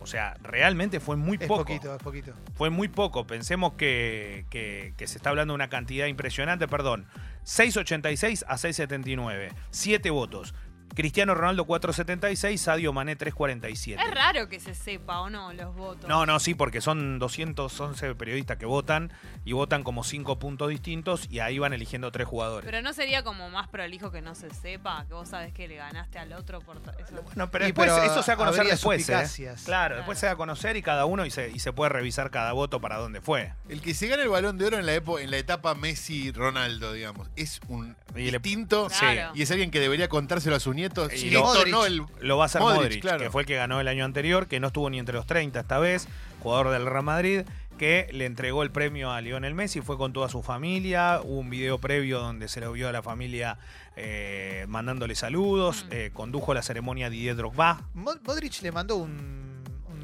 O 0.00 0.06
sea, 0.06 0.36
realmente 0.42 1.00
fue 1.00 1.16
muy 1.16 1.36
Es 1.40 1.46
poco. 1.46 1.60
poquito, 1.64 1.94
es 1.94 2.02
poquito. 2.02 2.32
Fue 2.54 2.70
muy 2.70 2.88
poco. 2.88 3.26
Pensemos 3.26 3.74
que, 3.74 4.44
que- 4.50 4.94
que 4.96 5.06
se 5.06 5.18
está 5.18 5.30
hablando 5.30 5.52
de 5.52 5.56
una 5.56 5.68
cantidad 5.68 6.06
impresionante. 6.06 6.66
Perdón. 6.66 7.06
6.86 7.44 8.44
a 8.48 8.56
6.79. 8.56 9.50
Siete 9.70 10.10
votos. 10.10 10.54
Cristiano 10.94 11.34
Ronaldo 11.34 11.64
4.76, 11.66 12.56
Sadio 12.56 12.92
Mané 12.92 13.16
3.47. 13.16 14.02
Es 14.02 14.14
raro 14.14 14.48
que 14.48 14.58
se 14.58 14.74
sepa 14.74 15.20
o 15.20 15.30
no 15.30 15.52
los 15.52 15.74
votos. 15.76 16.08
No, 16.08 16.26
no, 16.26 16.40
sí, 16.40 16.54
porque 16.54 16.80
son 16.80 17.18
211 17.18 18.14
periodistas 18.16 18.56
que 18.56 18.66
votan 18.66 19.12
y 19.44 19.52
votan 19.52 19.84
como 19.84 20.02
cinco 20.02 20.38
puntos 20.38 20.70
distintos 20.70 21.26
y 21.30 21.38
ahí 21.40 21.58
van 21.58 21.72
eligiendo 21.72 22.10
tres 22.10 22.26
jugadores. 22.26 22.64
Pero 22.68 22.82
no 22.82 22.92
sería 22.92 23.22
como 23.22 23.48
más 23.50 23.68
prolijo 23.68 24.10
que 24.10 24.22
no 24.22 24.34
se 24.34 24.50
sepa, 24.50 25.04
que 25.06 25.14
vos 25.14 25.28
sabés 25.28 25.52
que 25.52 25.68
le 25.68 25.76
ganaste 25.76 26.18
al 26.18 26.32
otro 26.32 26.60
por 26.60 26.76
eso. 26.78 27.22
Bueno, 27.22 27.50
pero 27.50 27.64
Y 27.64 27.68
después 27.68 27.90
pero 27.92 28.02
eso 28.04 28.22
se 28.22 28.30
va 28.30 28.34
a 28.34 28.36
conocer 28.36 28.66
después. 28.66 29.08
¿eh? 29.08 29.54
Claro, 29.64 29.96
después 29.96 30.18
se 30.18 30.26
va 30.26 30.32
a 30.32 30.36
conocer 30.36 30.76
y 30.76 30.82
cada 30.82 31.04
uno 31.04 31.24
y 31.26 31.30
se, 31.30 31.50
y 31.50 31.58
se 31.60 31.72
puede 31.72 31.90
revisar 31.90 32.30
cada 32.30 32.52
voto 32.52 32.80
para 32.80 32.96
dónde 32.96 33.20
fue. 33.20 33.52
El 33.68 33.80
que 33.82 33.94
se 33.94 34.08
gana 34.08 34.22
el 34.22 34.28
balón 34.28 34.58
de 34.58 34.66
oro 34.66 34.78
en 34.78 34.86
la, 34.86 34.96
epo- 34.96 35.20
en 35.20 35.30
la 35.30 35.36
etapa 35.38 35.74
Messi-Ronaldo, 35.74 36.92
digamos, 36.92 37.28
es 37.36 37.60
un 37.68 37.96
Y 38.16 38.30
le- 38.30 38.38
distinto 38.38 38.88
Claro. 38.98 39.32
y 39.34 39.42
es 39.42 39.50
alguien 39.50 39.70
que 39.70 39.80
debería 39.80 40.08
contárselo 40.08 40.56
a 40.56 40.60
sus 40.60 40.74
nietos. 40.78 41.12
Y 41.12 41.30
lo- 41.30 41.42
Modric. 41.42 41.72
no 41.72 41.84
el. 41.84 42.02
Lo 42.20 42.36
va 42.38 42.44
a 42.44 42.46
hacer 42.46 42.60
Modric, 42.62 42.80
Modric, 42.82 43.00
claro. 43.02 43.18
que 43.18 43.30
fue 43.30 43.42
el 43.42 43.46
que 43.46 43.56
ganó 43.56 43.80
el 43.80 43.88
año 43.88 44.04
anterior, 44.04 44.46
que 44.46 44.58
no 44.60 44.68
estuvo 44.68 44.88
ni 44.88 44.98
entre 44.98 45.14
los 45.14 45.26
30 45.26 45.60
esta 45.60 45.78
vez, 45.78 46.08
jugador 46.40 46.70
del 46.70 46.86
Real 46.86 47.02
Madrid, 47.04 47.42
que 47.76 48.08
le 48.12 48.24
entregó 48.26 48.62
el 48.62 48.70
premio 48.70 49.12
a 49.12 49.20
Lionel 49.20 49.54
Messi, 49.54 49.80
fue 49.82 49.96
con 49.98 50.12
toda 50.12 50.28
su 50.28 50.42
familia, 50.42 51.20
hubo 51.22 51.38
un 51.38 51.50
video 51.50 51.78
previo 51.78 52.18
donde 52.20 52.48
se 52.48 52.60
lo 52.60 52.72
vio 52.72 52.88
a 52.88 52.92
la 52.92 53.02
familia 53.02 53.58
eh, 53.96 54.64
mandándole 54.68 55.14
saludos, 55.14 55.84
Mm. 55.84 55.88
eh, 55.92 56.10
condujo 56.12 56.54
la 56.54 56.62
ceremonia 56.62 57.10
Didier 57.10 57.36
Drogba, 57.36 57.82
Mo- 57.94 58.14
Modric 58.24 58.62
le 58.62 58.72
mandó 58.72 58.96
un, 58.96 59.48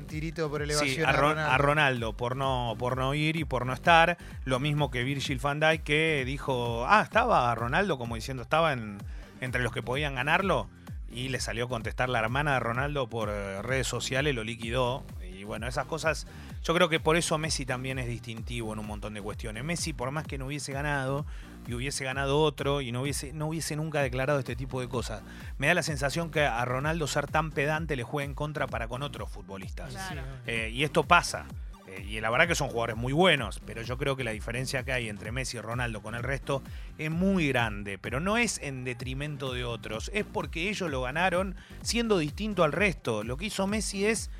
tirito 0.09 0.49
por 0.51 0.63
elevación 0.63 0.95
Sí, 0.95 1.03
a, 1.03 1.09
a, 1.09 1.13
Ron- 1.13 1.31
Ronaldo. 1.31 1.51
a 1.53 1.59
Ronaldo 1.59 2.13
por 2.13 2.37
no, 2.37 2.77
por 2.79 2.97
no 2.97 3.15
ir 3.15 3.37
y 3.37 3.45
por 3.45 3.65
no 3.67 3.73
estar. 3.73 4.19
Lo 4.45 4.61
mismo 4.61 4.91
que 4.91 5.03
Virgil 5.03 5.39
van 5.39 5.59
Dijk 5.61 5.83
que 5.83 6.25
dijo, 6.27 6.85
ah, 6.87 7.03
estaba 7.03 7.53
Ronaldo 7.55 7.97
como 7.99 8.15
diciendo, 8.15 8.43
estaba 8.43 8.73
en, 8.75 8.99
entre 9.45 9.63
los 9.63 9.73
que 9.73 9.83
podían 9.83 10.15
ganarlo. 10.15 10.69
Y 11.11 11.29
le 11.29 11.39
salió 11.41 11.67
a 11.67 11.69
contestar 11.69 12.09
la 12.09 12.19
hermana 12.19 12.55
de 12.55 12.61
Ronaldo 12.61 13.09
por 13.09 13.29
eh, 13.31 13.63
redes 13.63 13.87
sociales, 13.87 14.35
lo 14.35 14.43
liquidó. 14.43 15.05
Y 15.23 15.45
bueno, 15.45 15.69
esas 15.69 15.87
cosas, 15.87 16.27
yo 16.65 16.75
creo 16.75 16.89
que 16.89 16.99
por 16.99 17.17
eso 17.17 17.39
Messi 17.39 17.65
también 17.65 17.99
es 17.99 18.09
distintivo 18.09 18.73
en 18.73 18.81
un 18.81 18.87
montón 18.87 19.15
de 19.15 19.23
cuestiones. 19.23 19.63
Messi, 19.63 19.93
por 19.93 20.11
más 20.11 20.27
que 20.27 20.39
no 20.39 20.47
hubiese 20.47 20.73
ganado 20.73 21.25
y 21.67 21.75
hubiese 21.75 22.05
ganado 22.05 22.41
otro 22.41 22.81
y 22.81 22.93
no 22.93 23.03
hubiese, 23.03 23.33
no 23.33 23.47
hubiese 23.47 23.77
nunca 23.77 24.01
declarado 24.01 24.39
este 24.39 24.57
tipo 24.57 24.81
de 24.81 24.89
cosas, 24.89 25.23
me 25.59 25.69
da 25.69 25.75
la 25.75 25.83
sensación 25.83 26.31
que 26.31 26.45
a 26.45 26.65
Ronaldo 26.65 27.07
ser 27.07 27.27
tan 27.27 27.53
pedante 27.53 27.97
le 27.97 28.03
juega 28.03 28.29
en 28.29 28.35
contra 28.35 28.67
para 28.67 28.89
con 28.89 29.03
otros 29.03 29.31
futbolistas. 29.31 29.93
Claro. 29.93 30.23
Eh, 30.47 30.71
y 30.73 30.85
esto 30.85 31.05
pasa. 31.05 31.47
Eh, 31.95 32.07
y 32.09 32.21
la 32.21 32.31
verdad 32.31 32.49
que 32.49 32.55
son 32.55 32.69
jugadores 32.69 32.97
muy 32.97 33.13
buenos, 33.13 33.61
pero 33.65 33.83
yo 33.83 33.99
creo 33.99 34.17
que 34.17 34.25
la 34.25 34.33
diferencia 34.33 34.83
que 34.85 34.93
hay 34.93 35.09
entre 35.09 35.33
Messi 35.33 35.57
y 35.57 35.61
Ronaldo 35.61 36.03
con 36.03 36.15
el 36.15 36.23
resto 36.23 36.63
es 36.99 37.11
muy 37.11 37.49
grande, 37.49 37.99
pero 37.99 38.21
no 38.21 38.37
es 38.37 38.59
en 38.63 38.85
detrimento 38.85 39.53
de 39.53 39.65
otros, 39.65 40.11
es 40.15 40.25
porque 40.25 40.69
ellos 40.69 40.91
lo 40.91 41.03
ganaron 41.03 41.57
siendo 41.83 42.19
distinto 42.19 42.65
al 42.65 42.73
resto. 42.73 43.25
Lo 43.25 43.37
que 43.37 43.47
hizo 43.47 43.67
Messi 43.67 44.07
es 44.07 44.31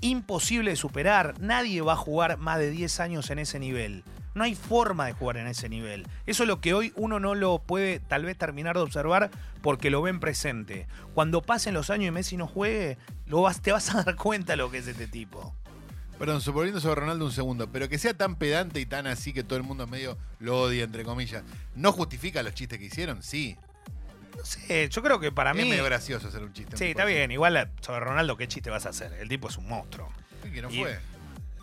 imposible 0.00 0.70
de 0.70 0.76
superar, 0.76 1.34
nadie 1.40 1.82
va 1.82 1.92
a 1.94 1.96
jugar 1.96 2.38
más 2.38 2.58
de 2.58 2.70
10 2.70 3.00
años 3.00 3.30
en 3.30 3.38
ese 3.38 3.58
nivel. 3.58 4.04
No 4.32 4.44
hay 4.44 4.54
forma 4.54 5.06
de 5.06 5.12
jugar 5.12 5.38
en 5.38 5.48
ese 5.48 5.68
nivel. 5.68 6.06
Eso 6.24 6.44
es 6.44 6.48
lo 6.48 6.60
que 6.60 6.72
hoy 6.72 6.92
uno 6.94 7.18
no 7.18 7.34
lo 7.34 7.58
puede 7.58 7.98
tal 7.98 8.24
vez 8.24 8.38
terminar 8.38 8.76
de 8.76 8.82
observar 8.82 9.30
porque 9.60 9.90
lo 9.90 10.02
ven 10.02 10.20
presente. 10.20 10.86
Cuando 11.14 11.42
pasen 11.42 11.74
los 11.74 11.90
años 11.90 12.08
y 12.08 12.10
Messi 12.12 12.36
no 12.36 12.46
juegue, 12.46 12.96
lo 13.26 13.44
te 13.60 13.72
vas 13.72 13.92
a 13.92 14.02
dar 14.04 14.14
cuenta 14.14 14.54
lo 14.54 14.70
que 14.70 14.78
es 14.78 14.86
este 14.86 15.08
tipo. 15.08 15.54
Perdón, 16.20 16.40
suponiendo 16.42 16.80
sobre 16.80 17.00
Ronaldo 17.00 17.24
un 17.24 17.32
segundo, 17.32 17.72
pero 17.72 17.88
que 17.88 17.98
sea 17.98 18.12
tan 18.14 18.36
pedante 18.36 18.78
y 18.78 18.84
tan 18.86 19.06
así 19.08 19.32
que 19.32 19.42
todo 19.42 19.56
el 19.56 19.62
mundo 19.64 19.86
medio 19.88 20.16
lo 20.38 20.60
odia, 20.60 20.84
entre 20.84 21.02
comillas, 21.02 21.42
¿no 21.74 21.92
justifica 21.92 22.42
los 22.42 22.52
chistes 22.54 22.78
que 22.78 22.84
hicieron? 22.84 23.22
Sí. 23.22 23.56
No 24.36 24.44
sé, 24.44 24.88
yo 24.90 25.02
creo 25.02 25.18
que 25.18 25.32
para 25.32 25.50
es 25.52 25.56
mí. 25.56 25.68
medio 25.68 25.82
gracioso 25.82 26.28
hacer 26.28 26.42
un 26.42 26.52
chiste. 26.52 26.76
Sí, 26.76 26.84
está 26.90 27.04
bien. 27.06 27.30
Igual 27.32 27.70
sobre 27.80 28.00
Ronaldo, 28.00 28.36
¿qué 28.36 28.46
chiste 28.46 28.68
vas 28.70 28.84
a 28.86 28.90
hacer? 28.90 29.12
El 29.14 29.28
tipo 29.30 29.48
es 29.48 29.56
un 29.56 29.66
monstruo. 29.66 30.08
Es 30.44 30.50
que 30.52 30.62
no 30.62 30.70
Y- 30.70 30.78
fue. 30.80 30.98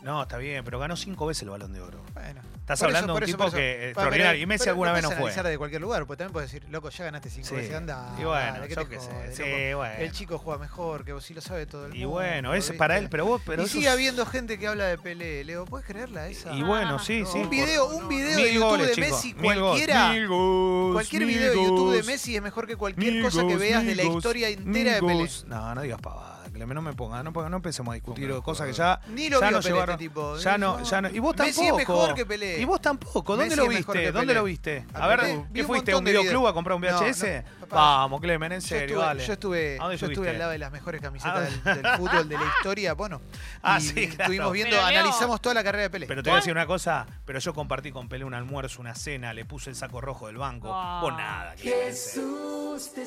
No, 0.04 0.22
está 0.22 0.38
bien, 0.38 0.64
pero 0.64 0.80
ganó 0.80 0.96
cinco 0.96 1.26
veces 1.26 1.44
el 1.44 1.50
balón 1.50 1.74
de 1.74 1.82
oro. 1.82 2.02
Bueno. 2.14 2.42
Estás 2.68 2.80
Por 2.82 2.90
eso, 2.90 2.98
hablando 2.98 3.14
de 3.14 3.18
un 3.18 3.24
eso, 3.24 3.38
tipo 3.38 3.52
que 3.52 3.72
es 3.72 3.80
Pa, 3.80 3.88
extraordinario. 4.02 4.32
pero- 4.34 4.44
Y 4.44 4.46
Messi 4.46 4.60
pero 4.64 4.72
alguna 4.72 4.92
vez 4.92 5.04
no 5.04 5.10
puedes 5.12 5.36
fue. 5.40 5.50
de 5.52 5.58
cualquier 5.58 5.82
lugar, 5.82 6.06
porque 6.06 6.18
también 6.18 6.34
puedes 6.34 6.52
decir, 6.52 6.70
loco, 6.70 6.90
ya 6.90 7.06
ganaste 7.06 7.30
cinco 7.30 7.48
Sí. 7.48 7.56
veces, 7.56 7.74
anda. 7.76 8.14
Y 8.20 8.24
bueno, 8.26 8.54
dale, 8.54 8.68
¿qué 8.68 8.76
yo 8.76 8.90
qué 8.90 9.00
sé. 9.00 9.10
Sí, 9.34 9.74
bueno. 9.74 9.94
El 9.98 10.12
chico 10.12 10.38
juega 10.38 10.60
mejor, 10.60 11.06
que 11.06 11.14
vos 11.14 11.24
sí 11.24 11.34
lo 11.34 11.40
sabe 11.40 11.66
todo 11.66 11.86
el 11.86 11.96
Y 11.96 12.00
mundo. 12.00 12.10
bueno, 12.12 12.54
es 12.54 12.66
¿viste? 12.66 12.78
para 12.78 12.98
él, 12.98 13.08
pero 13.10 13.26
vos. 13.26 13.42
Pero 13.46 13.64
y 13.64 13.68
sigue 13.70 13.88
habiendo 13.88 14.26
gente 14.26 14.60
que 14.60 14.68
habla 14.68 14.84
de 14.86 14.98
Pelé, 14.98 15.46
Leo, 15.46 15.64
¿puedes 15.64 15.88
creerla 15.88 16.28
esa? 16.28 16.52
Y 16.54 16.62
bueno, 16.62 17.00
sí, 17.00 17.22
No, 17.22 17.32
sí. 17.32 17.38
un 17.40 17.50
video, 17.50 17.86
un 17.88 18.08
video 18.10 18.36
de 18.38 18.54
YouTube 18.54 18.70
goles, 18.70 18.96
de 18.98 19.02
Messi, 19.02 19.34
mil 19.36 19.60
cualquiera. 19.62 20.10
mil 20.12 20.28
goles, 20.28 20.94
Cualquier 20.94 21.26
mil 21.26 21.38
video 21.38 21.52
de 21.52 21.56
YouTube 21.64 21.96
de 21.96 22.04
Messi 22.04 22.36
es 22.36 22.42
mejor 22.42 22.68
que 22.68 22.76
cualquier 22.76 23.22
cosa 23.24 23.48
que 23.48 23.56
veas 23.56 23.86
de 23.86 23.96
la 23.96 24.04
historia 24.04 24.50
entera 24.50 24.96
de 24.96 25.02
Pelé. 25.02 25.30
No, 25.48 25.74
no 25.74 25.82
digas 25.82 26.02
pavada. 26.02 26.37
Que 26.66 26.74
no 26.74 26.82
me 26.82 26.94
ponga, 26.94 27.22
no, 27.24 27.32
ponga- 27.34 27.50
no 27.50 27.58
empecemos 27.58 27.92
a 27.92 27.96
discutir 27.96 28.32
cosas 28.44 28.68
que 28.68 28.74
ya. 28.74 29.00
Ni 29.10 29.30
lo 29.30 29.40
ya 29.40 29.48
vio 29.50 29.58
no 29.58 29.62
Pelé 29.64 29.74
llevaron- 29.76 29.94
este 29.96 30.04
tipo. 30.06 30.38
Ya 30.38 30.58
no, 30.58 30.82
ya 30.84 31.02
no. 31.02 31.10
Y 31.10 31.20
vos 31.20 31.36
Messi 31.38 31.62
tampoco. 31.68 31.80
es 31.82 31.88
mejor 31.88 32.16
que 32.16 32.26
Pelé. 32.26 32.60
Y 32.62 32.66
vos 32.66 32.82
tampoco. 32.82 33.36
¿Dónde 33.36 33.46
Messi 33.46 33.58
lo 33.58 33.68
viste? 33.68 34.12
¿Dónde 34.12 34.34
lo 34.34 34.44
viste? 34.44 34.86
A 34.94 35.04
A 35.04 35.08
ver, 35.08 35.20
¿qué 35.54 35.62
un 35.62 35.68
fuiste? 35.68 35.92
¿A 35.92 35.98
un 35.98 36.04
videoclub 36.04 36.48
a 36.48 36.54
comprar 36.54 36.76
un 36.76 36.82
No, 36.82 36.92
no, 36.92 36.98
VHS? 37.00 37.44
papá. 37.62 37.76
Vamos, 37.76 38.22
Clemen, 38.22 38.52
en 38.54 38.60
Yo 38.62 38.68
serio, 38.68 38.86
estuve, 38.88 39.06
dale. 39.06 39.26
yo 39.26 39.34
estuve, 39.34 39.76
¿A 39.80 39.84
dónde 39.84 39.98
yo 39.98 40.08
estuve 40.08 40.30
al 40.30 40.40
lado 40.40 40.52
de 40.52 40.58
las 40.58 40.72
mejores 40.72 41.02
camisetas 41.02 41.50
Ah. 41.66 41.74
del, 41.74 41.82
del 41.84 41.98
fútbol 41.98 42.30
de 42.30 42.36
la 42.38 42.46
historia, 42.58 42.94
bueno. 42.94 43.22
Ah, 43.62 43.78
y 43.80 43.82
sí, 43.82 43.94
claro. 43.94 44.10
estuvimos 44.24 44.52
viendo, 44.54 44.76
Pero, 44.78 44.88
Leo- 44.90 45.00
analizamos 45.00 45.42
toda 45.42 45.56
la 45.56 45.64
carrera 45.64 45.84
de 45.84 45.90
Pelé. 45.90 46.08
Pero 46.08 46.24
te 46.24 46.30
voy 46.30 46.38
a 46.38 46.40
decir 46.40 46.52
una 46.54 46.66
cosa, 46.66 47.06
pero 47.26 47.40
yo 47.40 47.54
compartí 47.54 47.92
con 47.92 48.08
Pelé 48.10 48.24
un 48.26 48.34
almuerzo, 48.34 48.82
una 48.82 48.96
cena, 48.96 49.34
le 49.34 49.46
puse 49.46 49.70
el 49.70 49.76
saco 49.76 50.02
rojo 50.02 50.28
del 50.28 50.38
banco. 50.38 50.70
Ah. 50.74 51.00
Vos 51.02 51.14
nada, 51.14 51.56
Jesús 51.58 52.94
te 52.94 53.06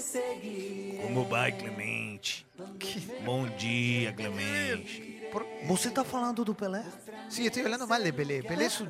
Como 1.02 1.28
vai, 1.28 1.56
Clemente? 1.56 2.44
Bom 3.24 3.46
dia, 3.56 4.12
Clemente. 4.14 5.28
Por- 5.32 5.46
Você 5.66 5.90
tá 5.90 6.04
falando 6.04 6.44
do 6.44 6.54
Pelé? 6.54 6.82
Sí, 7.28 7.46
estoy 7.46 7.62
hablando 7.62 7.86
mal 7.86 8.02
de 8.02 8.12
Pelé. 8.12 8.42
Pelé 8.42 8.66
es 8.66 8.80
un 8.80 8.88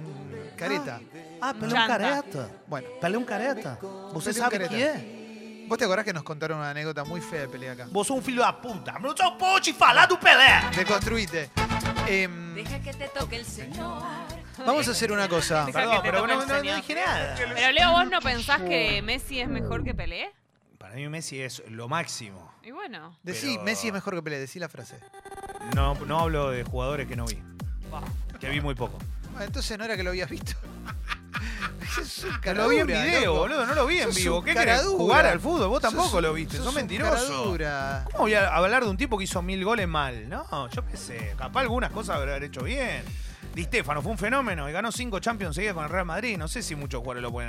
careta. 0.57 1.01
Ah, 1.41 1.53
Pelé 1.55 1.73
Chanta. 1.73 1.99
careta. 1.99 2.49
Bueno, 2.67 2.89
Pelé 3.01 3.17
um 3.19 3.25
careta. 3.25 3.79
Você 4.13 4.31
Pelé 4.31 4.39
é 4.39 4.41
um 4.41 4.45
sabe 4.45 4.59
careta. 4.59 4.75
que 4.75 4.83
é? 4.83 5.67
vos 5.69 5.79
te 5.79 5.85
acordás 5.85 6.05
que 6.05 6.13
nos 6.13 6.25
contaron 6.25 6.59
una 6.59 6.71
anécdota 6.71 7.05
muy 7.05 7.21
fea 7.21 7.43
de 7.43 7.49
Pelé 7.49 7.71
acá. 7.71 7.87
Você 7.93 8.13
é 8.13 8.15
um 8.17 8.23
filho 8.23 8.41
da 8.43 8.53
puta. 8.53 8.99
Não 8.99 9.15
só 9.17 9.33
pode 9.33 9.73
falar 9.73 10.07
do 10.07 10.19
Pelé. 10.19 10.61
Deconstruite. 10.75 11.51
Em, 12.09 12.55
Deja 12.55 12.81
que 12.81 12.93
te 12.95 13.09
toque 13.09 13.37
el 13.37 13.45
señor. 13.45 14.03
vamos 14.67 14.89
a 14.89 14.91
hacer 14.93 15.13
una 15.13 15.29
cosa. 15.29 15.67
Deja 15.67 15.79
Perdón, 15.79 15.97
que 15.97 16.03
te 16.03 16.11
pero 16.11 16.19
toque 16.23 16.35
no, 16.35 16.43
el 16.43 16.49
no- 16.49 16.55
no 16.55 16.61
señor. 16.61 16.77
dije 16.77 16.95
nada. 16.95 17.35
Pero 17.37 17.73
Leo, 17.73 17.93
¿vos 17.93 18.11
no 18.11 18.21
pensás 18.21 18.63
que 18.63 19.01
Messi 19.03 19.41
es 19.41 19.49
mejor 19.49 19.85
que 19.85 19.95
Pelé? 19.95 20.33
Para 20.91 20.99
mí 21.03 21.09
Messi 21.09 21.41
es 21.41 21.63
lo 21.69 21.87
máximo. 21.87 22.53
Y 22.65 22.73
bueno. 22.73 23.17
Decí, 23.23 23.53
Pero- 23.53 23.63
Messi 23.63 23.87
es 23.87 23.93
mejor 23.93 24.17
que 24.17 24.23
Pelé, 24.23 24.41
decí 24.41 24.59
la 24.59 24.69
frase. 24.69 24.99
No, 25.77 25.95
no 25.95 26.19
hablo 26.19 26.51
de 26.51 26.65
jugadores 26.65 27.07
que 27.07 27.15
no 27.15 27.27
vi. 27.27 27.39
Que 28.41 28.49
vi 28.51 28.61
muy 28.61 28.75
poco. 28.75 28.99
Ah, 29.39 29.45
entonces 29.45 29.79
no 29.79 29.85
era 29.85 29.97
que 29.97 30.03
lo 30.03 30.11
habías 30.11 30.29
visto. 30.29 30.55
Es 32.03 32.25
un 32.25 32.57
lo 32.57 32.69
vi 32.69 32.79
en 32.79 32.87
video, 32.89 33.21
loco. 33.27 33.39
boludo, 33.41 33.67
no 33.67 33.75
lo 33.75 33.87
vi 33.87 33.99
en 33.99 34.07
Sos 34.09 34.17
vivo. 34.17 34.39
un 34.41 34.45
¿Qué 34.45 34.53
querés? 34.55 34.83
¿Jugar 34.83 35.27
al 35.27 35.39
fútbol? 35.39 35.69
Vos 35.69 35.81
tampoco 35.81 36.07
Sos 36.07 36.15
un- 36.17 36.23
lo 36.23 36.33
viste, 36.35 36.57
sos, 36.57 36.65
sos 36.65 36.75
un 36.75 36.81
mentiroso. 36.81 37.13
cara 37.13 37.25
dura. 37.45 38.05
¿Cómo 38.11 38.19
voy 38.25 38.35
a 38.35 38.49
hablar 38.55 38.83
de 38.85 38.91
un 38.91 38.97
tipo 38.97 39.17
que 39.17 39.25
hizo 39.25 39.43
mil 39.43 39.65
goles 39.65 39.87
mal? 39.87 40.29
No, 40.29 40.69
yo 40.71 40.85
qué 40.87 40.97
sé. 40.97 41.35
Capaz 41.39 41.61
algunas 41.61 41.91
cosas 41.93 42.17
habrá 42.17 42.37
hecho 42.39 42.63
bien. 42.65 43.05
Di 43.55 43.65
Stefano 43.65 44.03
fue 44.03 44.13
un 44.13 44.19
fenómeno 44.19 44.69
y 44.69 44.73
ganó 44.73 44.91
cinco 44.93 45.19
Champions 45.21 45.55
seguidas 45.57 45.75
con 45.75 45.85
el 45.85 45.91
Real 45.91 46.05
Madrid. 46.07 46.37
No 46.37 46.47
sé 46.49 46.63
si 46.63 46.75
muchos 46.77 46.99
jugadores 47.01 47.23
lo 47.23 47.31
pueden 47.33 47.49